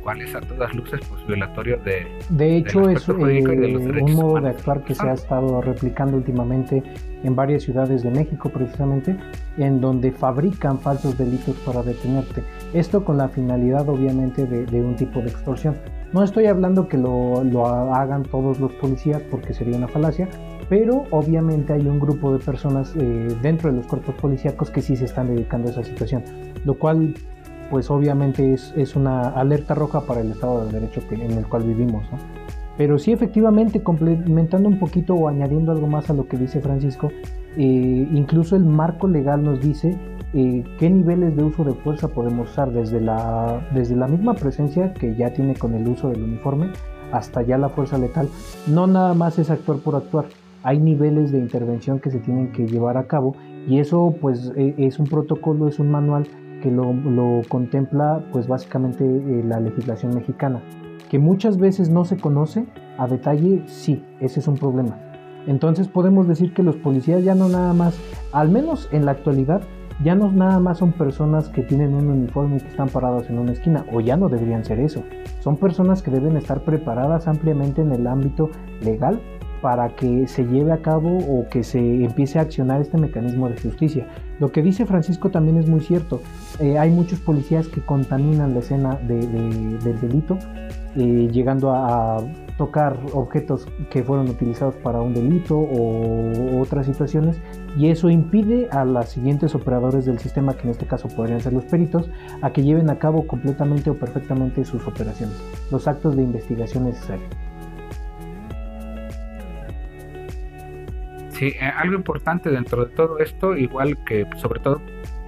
cual 0.03 0.21
es 0.21 0.35
a 0.35 0.41
todas 0.41 0.75
luces 0.75 1.01
pues, 1.09 1.27
violatorio 1.27 1.79
de... 1.79 2.07
De 2.29 2.57
hecho, 2.57 2.89
es 2.89 3.09
eh, 3.09 3.13
un 3.13 4.13
modo 4.15 4.41
de 4.41 4.51
actuar 4.51 4.85
que 4.85 4.95
se 4.95 5.09
ha 5.09 5.15
estado 5.15 5.61
replicando 5.61 6.17
últimamente 6.17 6.83
en 7.23 7.37
varias 7.37 7.63
ciudades 7.63 8.03
de 8.03 8.11
México, 8.11 8.49
precisamente, 8.49 9.17
en 9.57 9.81
donde 9.81 10.11
fabrican 10.11 10.79
falsos 10.79 11.17
delitos 11.17 11.57
para 11.65 11.83
detenerte. 11.83 12.43
Esto 12.73 13.05
con 13.05 13.17
la 13.17 13.29
finalidad, 13.29 13.89
obviamente, 13.89 14.45
de, 14.47 14.81
un 14.83 14.97
tipo 14.97 15.21
de 15.21 15.29
extorsión. 15.29 15.77
No 16.13 16.23
estoy 16.23 16.47
hablando 16.47 16.89
que 16.89 16.99
lo, 16.99 17.43
lo 17.45 17.67
hagan 17.67 18.25
todos 18.25 18.59
los 18.61 18.73
policías 18.73 19.23
porque 19.31 19.55
sería 19.55 19.77
una 19.77 19.89
falacia, 19.89 20.29
pero 20.69 21.05
obviamente 21.11 21.73
hay 21.73 21.87
un 21.87 22.01
grupo 22.01 22.33
de 22.33 22.45
personas 22.45 22.95
eh, 22.97 23.29
dentro 23.41 23.71
de 23.71 23.77
los 23.77 23.87
cuerpos 23.87 24.15
policíacos 24.17 24.71
que 24.71 24.83
sí 24.83 24.97
se 24.97 25.05
están 25.05 25.29
dedicando 25.29 25.69
a 25.69 25.73
esa 25.73 25.85
situación, 25.85 26.25
lo 26.65 26.75
cual 26.75 27.15
pues 27.73 27.91
obviamente 27.91 28.53
es, 28.53 28.75
es 28.77 28.97
una 28.97 29.31
alerta 29.31 29.75
roja 29.75 30.03
para 30.03 30.21
el 30.21 30.31
Estado 30.31 30.67
de 30.67 30.73
Derecho 30.73 31.01
que, 31.09 31.15
en 31.15 31.31
el 31.33 31.47
cual 31.47 31.63
vivimos. 31.63 32.05
Pero 32.77 32.99
sí 32.99 33.13
efectivamente 33.13 33.83
complementando 33.83 34.69
un 34.69 34.79
poquito 34.79 35.15
o 35.15 35.27
añadiendo 35.27 35.73
algo 35.73 35.87
más 35.87 36.11
a 36.11 36.13
lo 36.13 36.29
que 36.29 36.37
dice 36.37 36.61
Francisco, 36.61 37.11
eh, 37.57 38.09
incluso 38.13 38.57
el 38.57 38.67
marco 38.67 39.09
legal 39.09 39.43
nos 39.43 39.63
dice 39.63 39.99
eh, 40.35 40.63
qué 40.79 40.91
niveles 40.91 41.35
de 41.35 41.45
uso 41.45 41.65
de 41.65 41.73
fuerza 41.73 42.09
podemos 42.09 42.51
usar 42.51 42.73
desde 42.73 43.01
la, 43.01 43.67
desde 43.73 43.97
la 43.97 44.07
misma 44.07 44.35
presencia 44.35 44.93
que 44.93 45.17
ya 45.17 45.33
tiene 45.33 45.55
con 45.55 45.75
el 45.75 45.89
uso 45.89 46.11
del 46.11 46.23
uniforme 46.23 46.73
hasta 47.11 47.41
ya 47.41 47.57
la 47.57 47.71
fuerza 47.71 47.97
letal. 47.97 48.29
No 48.67 48.87
nada 48.87 49.15
más 49.15 49.39
es 49.39 49.49
actuar 49.49 49.79
por 49.79 49.97
actuar, 49.97 50.27
hay 50.63 50.79
niveles 50.79 51.33
de 51.33 51.39
intervención 51.39 52.01
que 52.01 52.11
se 52.11 52.19
tienen 52.19 52.53
que 52.53 52.67
llevar 52.67 52.99
a 52.99 53.07
cabo 53.07 53.35
y 53.67 53.79
eso 53.79 54.15
pues 54.21 54.53
e, 54.57 54.75
es 54.77 54.99
un 54.99 55.07
protocolo, 55.07 55.69
es 55.69 55.79
un 55.79 55.91
manual 55.91 56.29
que 56.63 56.71
lo, 56.71 57.43
contempla 57.49 58.25
pues 58.33 58.47
básicamente 58.49 59.05
eh, 59.05 59.43
la 59.45 59.61
legislación 59.61 60.15
mexicana. 60.15 60.63
Que 61.11 61.19
muchas 61.19 61.59
veces 61.59 61.91
no 61.91 62.07
se 62.07 62.17
conoce 62.17 62.65
a 62.97 63.07
detalle, 63.07 63.63
sí, 63.67 64.03
ese 64.21 64.41
es 64.41 64.49
un 64.49 64.57
problema. 64.57 64.99
Entonces 65.47 65.89
podemos 65.89 66.27
decir 66.27 66.55
que 66.55 66.63
los 66.63 66.77
policías 66.77 67.25
ya 67.25 67.35
no 67.35 67.49
nada 67.49 67.75
más, 67.75 68.01
al 68.33 68.49
menos 68.49 68.89
en 68.93 69.05
la 69.05 69.11
actualidad, 69.11 69.61
ya 70.03 70.15
no 70.15 70.33
nada 70.33 70.59
más 70.59 70.79
son 70.79 70.93
personas 70.93 71.49
que 71.49 71.63
tienen 71.63 71.95
un 71.95 72.09
uniforme 72.09 72.57
y 72.57 72.61
que 72.61 72.69
están 72.69 72.89
parados 72.89 73.29
en 73.29 73.39
una 73.39 73.53
esquina, 73.53 73.85
o 73.93 74.01
ya 74.01 74.17
no 74.17 74.29
deberían 74.29 74.65
ser 74.65 74.81
eso. 74.81 75.03
Son 75.41 75.57
personas 75.57 76.03
que 76.03 76.11
deben 76.11 76.37
estar 76.37 76.63
preparadas 76.63 77.29
ampliamente 77.29 77.83
en 77.83 77.93
el 77.93 78.07
ámbito 78.07 78.51
legal 78.81 79.21
para 79.63 79.89
que 79.97 80.27
se 80.27 80.45
lleve 80.45 80.73
a 80.73 80.83
cabo 80.83 81.17
o 81.17 81.49
que 81.49 81.63
se 81.63 81.79
empiece 81.79 82.39
a 82.39 82.43
accionar 82.43 82.83
este 82.83 82.99
mecanismo 82.99 83.49
de 83.49 83.59
justicia. 83.59 84.07
Lo 84.41 84.51
que 84.51 84.61
dice 84.61 84.85
Francisco 84.85 85.31
también 85.31 85.57
es 85.57 85.69
muy 85.69 85.81
cierto. 85.81 86.21
Eh, 86.59 86.77
hay 86.77 86.91
muchos 86.91 87.21
policías 87.21 87.69
que 87.69 87.81
contaminan 87.81 88.53
la 88.53 88.61
escena 88.61 88.97
del 88.97 90.01
delito, 90.01 90.37
eh, 90.97 91.29
llegando 91.33 91.73
a, 91.73 92.23
tocar 92.59 92.99
objetos 93.13 93.67
que 93.91 94.03
fueron 94.03 94.29
utilizados 94.29 94.75
para 94.77 95.01
un 95.01 95.15
delito 95.15 95.59
o 95.59 96.61
otras 96.61 96.87
situaciones 96.87 97.41
y 97.77 97.89
eso 97.89 98.11
impide 98.11 98.69
a 98.71 98.85
los 98.85 99.09
siguientes 99.09 99.55
operadores 99.55 100.05
del 100.05 100.19
sistema, 100.19 100.55
que 100.55 100.65
en 100.65 100.71
este 100.71 100.87
caso 100.87 101.09
podrían 101.09 101.41
ser 101.41 101.55
los 101.55 101.65
peritos, 101.65 102.11
a 102.43 102.53
que 102.53 102.63
lleven 102.63 102.91
a 102.91 102.99
cabo 102.99 103.27
completamente 103.27 103.91
o 103.91 103.99
perfectamente 103.99 104.65
sus 104.65 104.87
operaciones, 104.87 105.37
los 105.71 105.89
actos 105.89 106.15
de 106.17 106.23
investigación 106.23 106.85
necesarios. 106.85 107.31
Sí, 111.43 111.57
eh, 111.59 111.73
algo 111.77 111.97
importante 111.97 112.51
dentro 112.51 112.85
de 112.85 112.95
todo 112.95 113.19
esto, 113.19 113.57
igual 113.57 113.99
que 114.05 114.29
sobre 114.37 114.61
todo, 114.61 114.81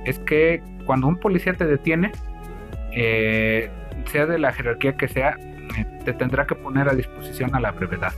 es 0.05 0.20
que 0.20 0.62
cuando 0.87 1.09
un 1.09 1.16
policía 1.16 1.55
te 1.55 1.66
detiene, 1.66 2.12
eh, 2.92 3.68
sea 4.12 4.24
de 4.24 4.38
la 4.38 4.53
jerarquía 4.53 4.96
que 4.96 5.09
sea, 5.09 5.37
eh, 5.77 5.85
te 6.05 6.12
tendrá 6.12 6.46
que 6.46 6.55
poner 6.55 6.88
a 6.88 6.94
disposición 6.94 7.53
a 7.57 7.59
la 7.59 7.72
brevedad. 7.72 8.12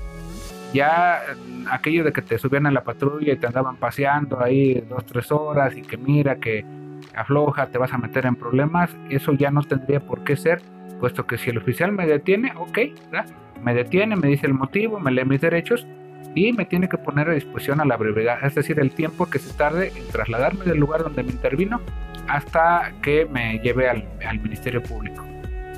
Ya 0.75 1.23
aquello 1.71 2.05
de 2.05 2.13
que 2.13 2.21
te 2.21 2.37
subían 2.37 2.67
a 2.67 2.71
la 2.71 2.85
patrulla 2.85 3.33
y 3.33 3.37
te 3.39 3.47
andaban 3.47 3.77
paseando 3.77 4.43
ahí 4.43 4.85
dos, 4.91 5.07
tres 5.07 5.33
horas 5.33 5.75
y 5.75 5.81
que 5.81 5.97
mira 5.97 6.37
que 6.37 6.67
afloja, 7.15 7.69
te 7.69 7.79
vas 7.79 7.95
a 7.95 7.97
meter 7.97 8.27
en 8.27 8.37
problemas, 8.37 8.95
eso 9.09 9.33
ya 9.33 9.51
no 9.51 9.63
tendría 9.63 10.01
por 10.01 10.23
qué 10.23 10.37
ser, 10.37 10.61
puesto 11.01 11.27
que 11.27 11.39
si 11.39 11.49
el 11.49 11.57
oficial 11.57 11.93
me 11.93 12.07
detiene, 12.07 12.53
ok, 12.59 12.79
me 13.63 13.73
detiene, 13.73 14.17
me 14.17 14.29
dice 14.29 14.47
el 14.47 14.53
motivo, 14.53 15.01
me 15.01 15.11
lee 15.13 15.25
mis 15.25 15.41
derechos, 15.41 15.87
y 16.35 16.53
me 16.53 16.67
tiene 16.67 16.89
que 16.89 16.99
poner 16.99 17.29
a 17.31 17.33
disposición 17.33 17.81
a 17.81 17.85
la 17.85 17.97
brevedad, 17.97 18.39
es 18.45 18.55
decir, 18.55 18.79
el 18.79 18.93
tiempo 18.93 19.27
que 19.27 19.39
se 19.39 19.53
tarde 19.55 19.93
en 19.97 20.07
trasladarme 20.09 20.65
del 20.65 20.79
lugar 20.79 21.03
donde 21.03 21.23
me 21.23 21.31
intervino 21.31 21.81
hasta 22.29 22.93
que 23.03 23.27
me 23.27 23.59
lleve 23.61 23.89
al, 23.89 24.41
Ministerio 24.41 24.83
Público. 24.83 25.25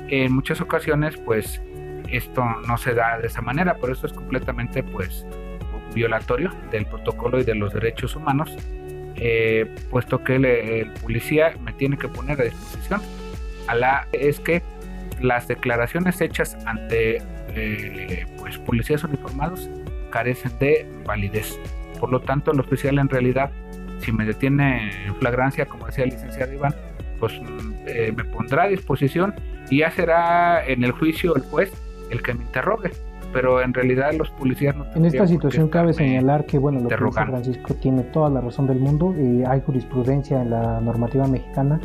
En 0.07 0.33
muchas 0.33 0.59
ocasiones, 0.61 1.15
pues 1.17 1.61
esto 2.09 2.43
no 2.67 2.77
se 2.77 2.93
da 2.93 3.19
de 3.19 3.27
esa 3.27 3.41
manera, 3.41 3.75
por 3.75 3.91
eso 3.91 4.07
es 4.07 4.13
completamente 4.13 4.83
pues 4.83 5.25
violatorio 5.93 6.51
del 6.71 6.85
protocolo 6.85 7.39
y 7.39 7.43
de 7.43 7.55
los 7.55 7.73
derechos 7.73 8.15
humanos, 8.15 8.55
eh, 9.15 9.73
puesto 9.89 10.23
que 10.23 10.35
el, 10.35 10.91
policía 11.01 11.53
me 11.61 11.73
tiene 11.73 11.97
que 11.97 12.07
poner 12.07 12.41
a 12.41 12.45
disposición. 12.45 13.01
A 13.67 13.75
la 13.75 14.07
es 14.11 14.39
que 14.39 14.63
las 15.21 15.47
declaraciones 15.47 16.19
hechas 16.21 16.57
ante 16.65 17.21
eh, 17.55 18.25
pues 18.37 18.57
policías 18.57 19.03
uniformados 19.03 19.69
carecen 20.09 20.51
de 20.59 20.87
validez. 21.05 21.59
Por 21.99 22.11
lo 22.11 22.21
tanto, 22.21 22.51
el 22.51 22.59
oficial 22.59 22.99
en 22.99 23.09
realidad, 23.09 23.51
si 23.99 24.11
me 24.11 24.25
detiene 24.25 25.05
en 25.05 25.15
flagrancia, 25.15 25.65
como 25.65 25.85
decía 25.85 26.05
el 26.05 26.11
licenciado 26.11 26.53
Iván, 26.53 26.73
pues 27.19 27.33
eh, 27.85 28.13
me 28.15 28.23
pondrá 28.23 28.63
a 28.63 28.67
disposición 28.67 29.33
y 29.69 29.79
ya 29.79 29.91
será 29.91 30.65
en 30.65 30.83
el 30.83 30.91
juicio 30.91 31.35
el 31.35 31.43
juez 31.43 31.71
el 32.09 32.21
que 32.21 32.33
me 32.33 32.43
interrogue. 32.43 32.91
Pero 33.31 33.61
en 33.61 33.75
realidad 33.75 34.11
los 34.13 34.31
policías 34.31 34.75
no 34.75 34.85
En 34.95 35.05
esta 35.05 35.27
situación 35.27 35.69
cabe 35.69 35.93
señalar 35.93 36.45
que, 36.47 36.57
bueno, 36.57 36.79
lo 36.79 36.89
que 36.89 36.95
dice 36.95 37.25
Francisco 37.25 37.75
tiene 37.75 38.01
toda 38.03 38.27
la 38.29 38.41
razón 38.41 38.65
del 38.65 38.79
mundo. 38.79 39.13
y 39.15 39.43
hay 39.43 39.61
jurisprudencia 39.61 40.41
en 40.41 40.49
la 40.49 40.81
normativa 40.81 41.27
mexicana 41.27 41.79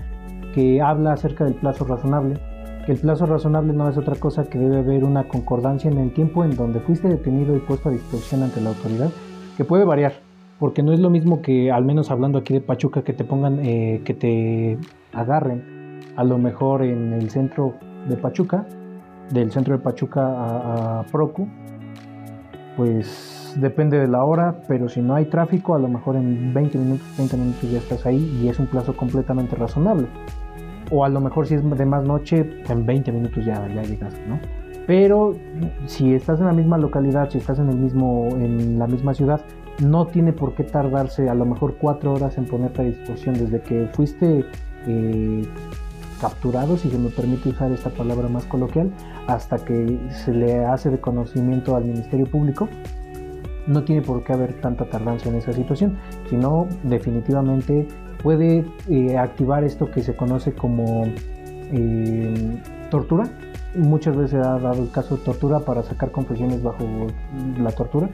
que 0.54 0.80
habla 0.80 1.12
acerca 1.12 1.44
del 1.44 1.54
plazo 1.54 1.84
razonable 1.84 2.40
el 2.86 2.98
plazo 2.98 3.26
razonable 3.26 3.72
no 3.72 3.88
es 3.88 3.96
otra 3.96 4.14
cosa 4.16 4.44
que 4.44 4.58
debe 4.58 4.78
haber 4.78 5.04
una 5.04 5.26
concordancia 5.26 5.90
en 5.90 5.98
el 5.98 6.12
tiempo 6.12 6.44
en 6.44 6.54
donde 6.54 6.80
fuiste 6.80 7.08
detenido 7.08 7.56
y 7.56 7.60
puesto 7.60 7.88
a 7.88 7.92
disposición 7.92 8.42
ante 8.42 8.60
la 8.60 8.70
autoridad, 8.70 9.10
que 9.56 9.64
puede 9.64 9.84
variar. 9.84 10.12
porque 10.58 10.82
no 10.82 10.92
es 10.92 11.00
lo 11.00 11.10
mismo 11.10 11.42
que, 11.42 11.72
al 11.72 11.84
menos 11.84 12.10
hablando 12.10 12.38
aquí 12.38 12.54
de 12.54 12.60
Pachuca, 12.60 13.02
que 13.02 13.12
te 13.12 13.24
pongan, 13.24 13.58
eh, 13.64 14.02
que 14.04 14.14
te 14.14 14.78
agarren 15.12 16.00
a 16.16 16.24
lo 16.24 16.38
mejor 16.38 16.84
en 16.84 17.12
el 17.12 17.28
centro 17.28 17.74
de 18.08 18.16
Pachuca, 18.16 18.64
del 19.30 19.50
centro 19.50 19.76
de 19.76 19.82
Pachuca 19.82 20.22
a, 20.22 21.00
a 21.00 21.02
Procu, 21.04 21.48
pues 22.76 23.54
depende 23.56 23.98
de 23.98 24.08
la 24.08 24.24
hora, 24.24 24.62
pero 24.68 24.88
si 24.88 25.02
no 25.02 25.14
hay 25.14 25.26
tráfico, 25.26 25.74
a 25.74 25.78
lo 25.78 25.88
mejor 25.88 26.16
en 26.16 26.54
20 26.54 26.78
minutos, 26.78 27.06
30 27.16 27.36
minutos 27.36 27.70
ya 27.70 27.78
estás 27.78 28.06
ahí 28.06 28.40
y 28.42 28.48
es 28.48 28.58
un 28.58 28.66
plazo 28.66 28.96
completamente 28.96 29.56
razonable. 29.56 30.06
O 30.90 31.04
a 31.04 31.08
lo 31.08 31.20
mejor 31.20 31.46
si 31.46 31.54
es 31.54 31.62
de 31.68 31.86
más 31.86 32.04
noche, 32.04 32.62
en 32.68 32.86
20 32.86 33.12
minutos 33.12 33.44
ya, 33.44 33.66
ya 33.68 33.82
llegas, 33.82 34.14
¿no? 34.28 34.38
Pero 34.86 35.34
si 35.86 36.14
estás 36.14 36.40
en 36.40 36.46
la 36.46 36.52
misma 36.52 36.76
localidad, 36.76 37.30
si 37.30 37.38
estás 37.38 37.58
en, 37.58 37.70
el 37.70 37.76
mismo, 37.76 38.28
en 38.32 38.78
la 38.78 38.86
misma 38.86 39.14
ciudad, 39.14 39.40
no 39.82 40.06
tiene 40.06 40.32
por 40.32 40.54
qué 40.54 40.64
tardarse 40.64 41.28
a 41.28 41.34
lo 41.34 41.46
mejor 41.46 41.76
cuatro 41.80 42.12
horas 42.12 42.36
en 42.38 42.44
ponerte 42.44 42.82
a 42.82 42.84
disposición 42.84 43.34
desde 43.34 43.60
que 43.60 43.88
fuiste 43.92 44.44
eh, 44.86 45.42
capturado, 46.20 46.76
si 46.76 46.90
se 46.90 46.98
me 46.98 47.10
permite 47.10 47.48
usar 47.48 47.72
esta 47.72 47.90
palabra 47.90 48.28
más 48.28 48.44
coloquial, 48.44 48.92
hasta 49.26 49.56
que 49.56 49.98
se 50.10 50.32
le 50.32 50.64
hace 50.64 50.90
de 50.90 51.00
conocimiento 51.00 51.76
al 51.76 51.84
Ministerio 51.84 52.26
Público. 52.26 52.68
No 53.66 53.82
tiene 53.84 54.02
por 54.02 54.22
qué 54.22 54.34
haber 54.34 54.60
tanta 54.60 54.84
tardanza 54.84 55.30
en 55.30 55.36
esa 55.36 55.52
situación, 55.54 55.96
sino 56.28 56.68
definitivamente 56.82 57.88
puede 58.24 58.64
eh, 58.90 59.16
activar 59.16 59.62
esto 59.62 59.90
que 59.90 60.02
se 60.02 60.16
conoce 60.16 60.52
como 60.52 61.04
eh, 61.72 62.60
tortura. 62.90 63.28
Muchas 63.76 64.16
veces 64.16 64.44
ha 64.44 64.58
dado 64.58 64.82
el 64.82 64.90
caso 64.90 65.16
de 65.16 65.22
tortura 65.22 65.60
para 65.60 65.84
sacar 65.84 66.10
confesiones 66.10 66.60
bajo 66.62 66.84
la 67.58 67.70
tortura 67.70 68.08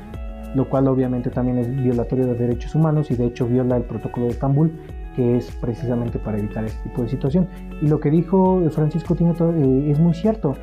lo 0.54 0.68
cual 0.68 0.88
obviamente 0.88 1.30
también 1.30 1.58
es 1.58 1.74
violatorio 1.82 2.26
de 2.26 2.34
derechos 2.34 2.74
humanos 2.74 3.10
y 3.10 3.16
de 3.16 3.26
hecho 3.26 3.46
viola 3.46 3.76
el 3.76 3.84
protocolo 3.84 4.26
de 4.26 4.32
Estambul, 4.32 4.72
que 5.14 5.36
es 5.36 5.50
precisamente 5.52 6.18
para 6.18 6.38
evitar 6.38 6.64
este 6.64 6.82
tipo 6.88 7.02
de 7.02 7.08
situación. 7.08 7.48
Y 7.80 7.86
lo 7.86 8.00
que 8.00 8.10
dijo 8.10 8.62
Francisco 8.70 9.14
tiene 9.14 9.32
eh, 9.32 9.90
es 9.90 9.98
muy 9.98 10.14
cierto. 10.14 10.56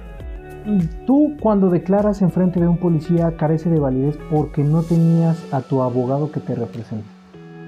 Tú 1.06 1.38
cuando 1.40 1.70
declaras 1.70 2.22
en 2.22 2.32
frente 2.32 2.60
de 2.60 2.68
un 2.68 2.78
policía 2.78 3.38
carece 3.38 3.70
de 3.70 3.80
validez 3.80 4.20
porque 4.30 4.64
no 4.64 4.84
tenías 4.84 5.42
a 5.54 5.62
tu 5.62 5.82
abogado 5.82 6.30
que 6.32 6.42
te 6.42 6.56
represente. 6.56 7.17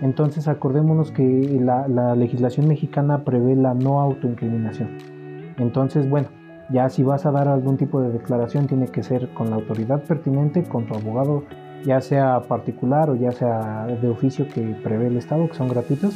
Entonces 0.02 0.48
acordémonos 0.48 1.12
que 1.12 1.60
la, 1.62 1.88
la 1.88 2.16
legislación 2.16 2.68
mexicana 2.68 3.24
prevé 3.24 3.56
la 3.56 3.74
no 3.74 4.00
autoincriminación. 4.00 4.98
Entonces, 5.58 6.10
bueno, 6.10 6.30
ya 6.70 6.90
si 6.90 7.04
vas 7.04 7.26
a 7.26 7.32
dar 7.32 7.48
algún 7.48 7.78
tipo 7.78 8.02
de 8.02 8.10
declaración 8.10 8.68
tiene 8.68 8.88
que 8.88 9.04
ser 9.04 9.30
con 9.34 9.50
la 9.50 9.58
autoridad 9.58 10.04
pertinente, 10.04 10.64
con 10.64 10.86
tu 10.86 10.96
abogado 10.96 11.44
ya 11.84 12.02
sea 12.02 12.42
particular 12.42 13.10
o 13.10 13.16
ya 13.16 13.32
sea 13.32 13.86
de 13.86 14.08
oficio 14.08 14.48
que 14.48 14.62
prevé 14.84 15.08
el 15.08 15.18
Estado, 15.18 15.48
que 15.48 15.56
son 15.56 15.70
gratuitos. 15.70 16.14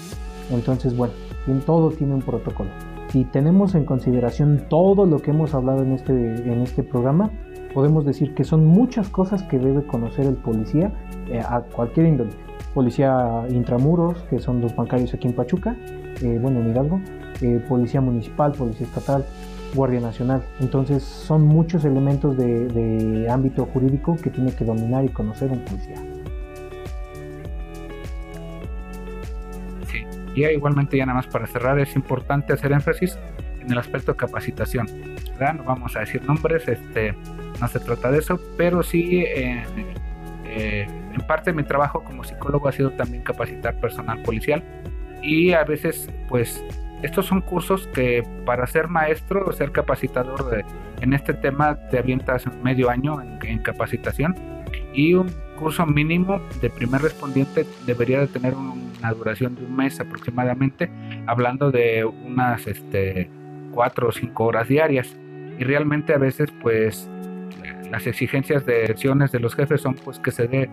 Entonces, 0.52 0.96
bueno, 0.96 1.14
en 1.48 1.62
todo 1.62 1.90
tiene 1.92 2.14
un 2.14 2.22
protocolo. 2.22 2.70
Si 3.10 3.26
tenemos 3.26 3.76
en 3.76 3.86
consideración 3.86 4.66
todo 4.70 5.06
lo 5.06 5.20
que 5.20 5.32
hemos 5.32 5.54
hablado 5.54 5.84
en 5.84 5.94
este, 5.94 6.14
en 6.14 6.62
este 6.62 6.84
programa, 6.84 7.32
podemos 7.74 8.06
decir 8.06 8.34
que 8.34 8.44
son 8.44 8.66
muchas 8.66 9.10
cosas 9.10 9.44
que 9.44 9.60
debe 9.60 9.86
conocer 9.86 10.26
el 10.26 10.36
policía 10.36 10.92
eh, 11.30 11.40
a 11.40 11.62
cualquier 11.62 12.08
índole. 12.08 12.32
Policía 12.74 13.46
intramuros, 13.50 14.18
que 14.30 14.40
son 14.40 14.62
los 14.62 14.76
bancarios 14.76 15.14
aquí 15.14 15.28
en 15.28 15.34
Pachuca, 15.34 15.76
eh, 16.22 16.40
bueno, 16.42 16.60
en 16.60 16.70
Hidalgo, 16.72 17.00
eh, 17.42 17.64
policía 17.68 18.02
municipal, 18.02 18.52
policía 18.54 18.88
estatal, 18.88 19.26
Guardia 19.74 20.00
Nacional. 20.00 20.44
Entonces 20.60 21.04
son 21.04 21.44
muchos 21.44 21.86
elementos 21.86 22.38
de, 22.38 23.28
ámbito 23.30 23.66
jurídico 23.66 24.16
que 24.18 24.30
tiene 24.30 24.52
que 24.54 24.66
dominar 24.66 25.06
y 25.06 25.10
conocer 25.10 25.52
un 25.52 25.60
policía. 25.60 25.98
Sí, 29.88 30.06
y 30.36 30.46
igualmente 30.46 30.98
ya 30.98 31.06
nada 31.06 31.18
más 31.18 31.28
para 31.28 31.48
cerrar 31.48 31.80
es 31.80 31.96
importante 31.96 32.54
hacer 32.54 32.72
énfasis 32.72 33.18
en 33.60 33.72
el 33.72 33.78
aspecto 33.78 34.14
de 34.14 34.18
capacitación. 34.18 34.88
No 35.40 35.64
vamos 35.64 35.96
a 35.96 36.02
decir 36.02 36.24
nombres, 36.24 36.68
este, 36.68 37.16
no 37.60 37.68
se 37.68 37.80
trata 37.80 38.12
de 38.12 38.20
eso, 38.20 38.40
pero 38.58 38.84
sí 38.84 39.24
eh, 39.26 39.64
eh, 40.46 40.88
en 41.14 41.22
parte 41.28 41.52
de 41.52 41.58
mi 41.58 41.64
trabajo 41.64 42.04
como 42.04 42.24
psicólogo 42.24 42.68
ha 42.68 42.72
sido 42.72 42.92
también 42.92 43.24
capacitar 43.24 43.80
personal 43.80 44.22
policial 44.24 44.64
y 45.22 45.54
a 45.54 45.64
veces 45.64 46.10
pues 46.28 46.64
estos 47.02 47.26
son 47.26 47.42
cursos 47.42 47.88
que 47.88 48.24
para 48.46 48.66
ser 48.68 48.88
maestro 48.88 49.46
o 49.46 49.52
ser 49.52 49.72
capacitador 49.72 50.64
en 51.02 51.14
este 51.14 51.34
tema 51.34 51.78
te 51.90 52.00
avientas 52.00 52.46
medio 52.64 52.90
año 52.90 53.22
en, 53.22 53.60
capacitación 53.60 54.36
y 54.94 55.14
un 55.14 55.30
curso 55.58 55.86
mínimo 55.86 56.42
de 56.62 56.70
primer 56.70 57.02
respondiente 57.02 57.66
debería 57.86 58.20
de 58.20 58.28
tener 58.28 58.54
una 58.56 59.12
duración 59.12 59.56
de 59.56 59.66
un 59.66 59.76
mes 59.76 60.00
aproximadamente, 60.00 60.90
hablando 61.28 61.72
de 61.72 62.06
unas 62.06 62.66
este, 62.68 63.30
cuatro 63.72 64.10
o 64.10 64.12
cinco 64.12 64.46
horas 64.46 64.68
diarias. 64.68 65.16
Y 65.60 65.64
realmente 65.64 66.14
a 66.14 66.18
veces 66.18 66.50
pues 66.62 67.10
las 67.92 68.08
exigencias 68.08 68.66
de 68.66 68.86
acciones 68.86 69.32
de 69.32 69.40
los 69.40 69.56
jefes 69.56 69.82
son 69.82 69.96
pues 69.96 70.20
que 70.20 70.32
se 70.32 70.48
dé, 70.48 70.70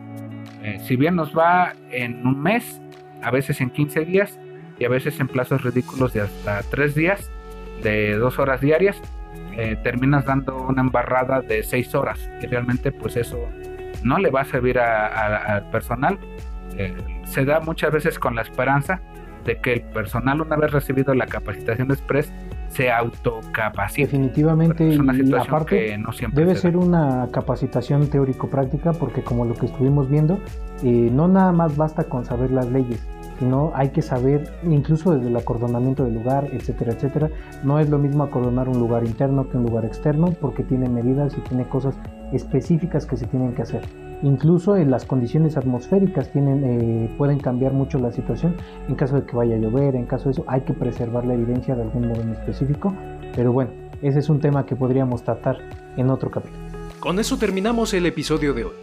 eh, 0.62 0.78
si 0.86 0.96
bien 0.96 1.16
nos 1.16 1.36
va 1.36 1.74
en 1.90 2.26
un 2.26 2.40
mes, 2.40 2.80
a 3.22 3.30
veces 3.30 3.60
en 3.60 3.70
15 3.70 4.04
días, 4.04 4.38
y 4.78 4.84
a 4.86 4.88
veces 4.88 5.20
en 5.20 5.28
plazos 5.28 5.62
ridículos 5.62 6.14
de 6.14 6.22
hasta 6.22 6.62
tres 6.70 6.94
días, 6.94 7.30
de 7.82 8.16
dos 8.16 8.38
horas 8.38 8.60
diarias, 8.60 9.00
eh, 9.56 9.76
terminas 9.82 10.24
dando 10.24 10.56
una 10.56 10.80
embarrada 10.80 11.40
de 11.42 11.62
seis 11.62 11.94
horas 11.94 12.30
y 12.40 12.46
realmente 12.46 12.92
pues 12.92 13.16
eso 13.16 13.38
no 14.02 14.18
le 14.18 14.30
va 14.30 14.40
a 14.40 14.44
servir 14.44 14.78
al 14.78 15.70
personal. 15.70 16.18
Eh, 16.76 16.96
se 17.24 17.44
da 17.44 17.60
muchas 17.60 17.92
veces 17.92 18.18
con 18.18 18.34
la 18.34 18.42
esperanza 18.42 19.00
de 19.44 19.56
que 19.60 19.74
el 19.74 19.82
personal 19.82 20.40
una 20.40 20.56
vez 20.56 20.70
recibido 20.72 21.14
la 21.14 21.26
capacitación 21.26 21.90
express 21.90 22.32
se 22.70 22.90
autocapacite. 22.90 24.02
Definitivamente, 24.02 24.94
y 24.94 25.34
aparte 25.34 25.98
no 25.98 26.10
debe 26.32 26.54
ser 26.54 26.76
una 26.76 27.28
capacitación 27.32 28.08
teórico-práctica 28.08 28.92
porque 28.92 29.22
como 29.22 29.44
lo 29.44 29.54
que 29.54 29.66
estuvimos 29.66 30.08
viendo, 30.08 30.38
eh, 30.82 31.10
no 31.12 31.28
nada 31.28 31.52
más 31.52 31.76
basta 31.76 32.04
con 32.04 32.24
saber 32.24 32.50
las 32.52 32.70
leyes, 32.70 33.06
sino 33.38 33.72
hay 33.74 33.90
que 33.90 34.02
saber, 34.02 34.52
incluso 34.62 35.14
desde 35.14 35.28
el 35.28 35.36
acordonamiento 35.36 36.04
del 36.04 36.14
lugar, 36.14 36.48
etcétera, 36.52 36.92
etcétera. 36.92 37.28
No 37.64 37.78
es 37.78 37.90
lo 37.90 37.98
mismo 37.98 38.22
acordonar 38.22 38.68
un 38.68 38.78
lugar 38.78 39.04
interno 39.04 39.48
que 39.48 39.56
un 39.56 39.64
lugar 39.64 39.84
externo 39.84 40.32
porque 40.40 40.62
tiene 40.62 40.88
medidas 40.88 41.36
y 41.36 41.40
tiene 41.40 41.64
cosas 41.64 41.98
específicas 42.32 43.04
que 43.04 43.16
se 43.16 43.26
tienen 43.26 43.52
que 43.52 43.62
hacer. 43.62 44.09
Incluso 44.22 44.76
en 44.76 44.90
las 44.90 45.06
condiciones 45.06 45.56
atmosféricas 45.56 46.30
tienen, 46.30 46.62
eh, 46.64 47.10
pueden 47.16 47.38
cambiar 47.38 47.72
mucho 47.72 47.98
la 47.98 48.12
situación. 48.12 48.54
En 48.88 48.94
caso 48.94 49.16
de 49.16 49.24
que 49.24 49.34
vaya 49.34 49.56
a 49.56 49.58
llover, 49.58 49.96
en 49.96 50.06
caso 50.06 50.26
de 50.26 50.32
eso, 50.32 50.44
hay 50.46 50.60
que 50.62 50.74
preservar 50.74 51.24
la 51.24 51.34
evidencia 51.34 51.74
de 51.74 51.82
algún 51.82 52.08
modo 52.08 52.20
en 52.20 52.30
específico. 52.30 52.94
Pero 53.34 53.52
bueno, 53.52 53.70
ese 54.02 54.18
es 54.18 54.28
un 54.28 54.40
tema 54.40 54.66
que 54.66 54.76
podríamos 54.76 55.22
tratar 55.22 55.58
en 55.96 56.10
otro 56.10 56.30
capítulo. 56.30 56.62
Con 57.00 57.18
eso 57.18 57.38
terminamos 57.38 57.94
el 57.94 58.04
episodio 58.04 58.52
de 58.52 58.64
hoy. 58.64 58.74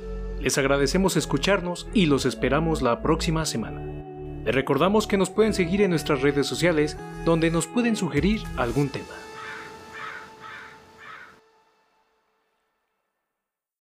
Les 0.41 0.57
agradecemos 0.57 1.17
escucharnos 1.17 1.87
y 1.93 2.07
los 2.07 2.25
esperamos 2.25 2.81
la 2.81 3.01
próxima 3.01 3.45
semana. 3.45 3.81
Les 4.43 4.55
recordamos 4.55 5.07
que 5.07 5.17
nos 5.17 5.29
pueden 5.29 5.53
seguir 5.53 5.81
en 5.81 5.91
nuestras 5.91 6.21
redes 6.21 6.47
sociales 6.47 6.97
donde 7.25 7.51
nos 7.51 7.67
pueden 7.67 7.95
sugerir 7.95 8.41
algún 8.55 8.89
tema. 8.89 9.26